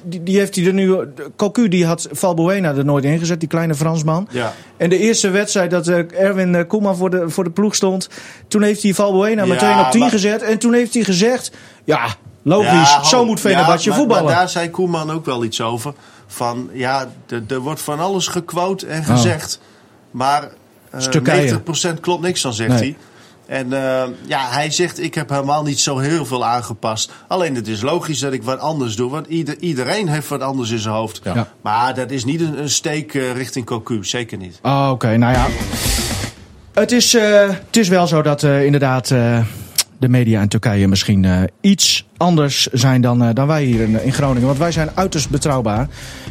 [0.02, 0.96] Die, die heeft hij er nu.
[1.36, 4.28] Cocu die had Valbuena er nooit ingezet, die kleine Fransman.
[4.30, 4.52] Ja.
[4.76, 8.08] En de eerste wedstrijd dat eh, Erwin eh, Koeman voor de, voor de ploeg stond.
[8.48, 10.42] Toen heeft hij Valbuena Ja, meteen op 10 maar- gezet.
[10.42, 11.50] En toen heeft hij gezegd:
[11.84, 12.06] Ja,
[12.42, 14.24] logisch, Ja, zo oh, moet Fenerbahce ja, maar- voetballen.
[14.24, 15.92] Maar daar zei Koeman ook wel iets over.
[16.26, 17.08] Van ja,
[17.48, 19.06] er- wordt van alles gequote en Oh.
[19.06, 19.60] gezegd.
[20.10, 20.42] Maar
[20.90, 21.60] eh Is Turkije.
[21.94, 22.78] 90% klopt niks van, zegt Nee.
[22.78, 22.96] hij.
[23.46, 27.12] En eh, ja, hij zegt, ik heb helemaal niet zo heel veel aangepast.
[27.28, 29.10] Alleen het is logisch dat ik wat anders doe.
[29.10, 31.20] Want ieder, iedereen heeft wat anders in zijn hoofd.
[31.24, 31.48] Ja.
[31.62, 34.04] Maar dat is niet een, een steek eh, richting Cocu.
[34.04, 34.58] Zeker niet.
[34.62, 35.46] Oh, Oké, nou ja.
[36.72, 39.38] Het is, eh, het is wel zo dat eh, inderdaad eh,
[39.98, 44.02] de media in Turkije misschien eh, iets anders zijn dan, eh, dan wij hier in,
[44.02, 44.46] in Groningen.
[44.46, 45.88] Want wij zijn uiterst betrouwbaar.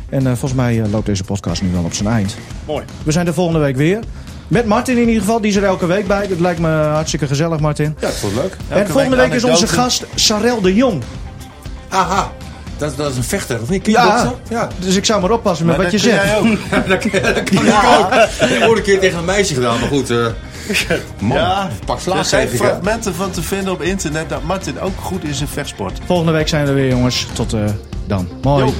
[0.09, 2.35] En eh, volgens mij loopt deze podcast nu wel op zijn eind.
[2.65, 2.85] Mooi.
[3.03, 3.99] We zijn de volgende week weer.
[4.47, 6.27] Met Martin in ieder geval, die is er elke week bij.
[6.27, 7.95] Dat lijkt me hartstikke gezellig, Martin.
[7.99, 8.55] Ja, dat vond ik leuk.
[8.67, 11.03] en volgende week, is onze gast Sarel de Jong.
[11.89, 12.31] Aha,
[12.77, 13.85] dat, dat is een vechter, of niet?
[13.85, 14.67] Ja, ja.
[14.79, 16.23] dus ik zou maar oppassen met Maar wat je zegt.
[16.23, 16.45] jij ook.
[16.89, 18.13] dat kan, dat kan ik ook.
[18.13, 20.09] Ik heb ooit een keer tegen een meisje gedaan, maar goed.
[20.09, 20.25] eh
[21.19, 22.57] man, Ja, pak er slaag zijn ik, hè.
[22.57, 25.99] fragmenten van te vinden op internet dat Martin ook goed is in vechtsport.
[26.05, 27.27] Volgende week zijn we er weer, jongens.
[27.33, 27.59] Tot eh,
[28.07, 28.27] dan.
[28.41, 28.73] Mooi.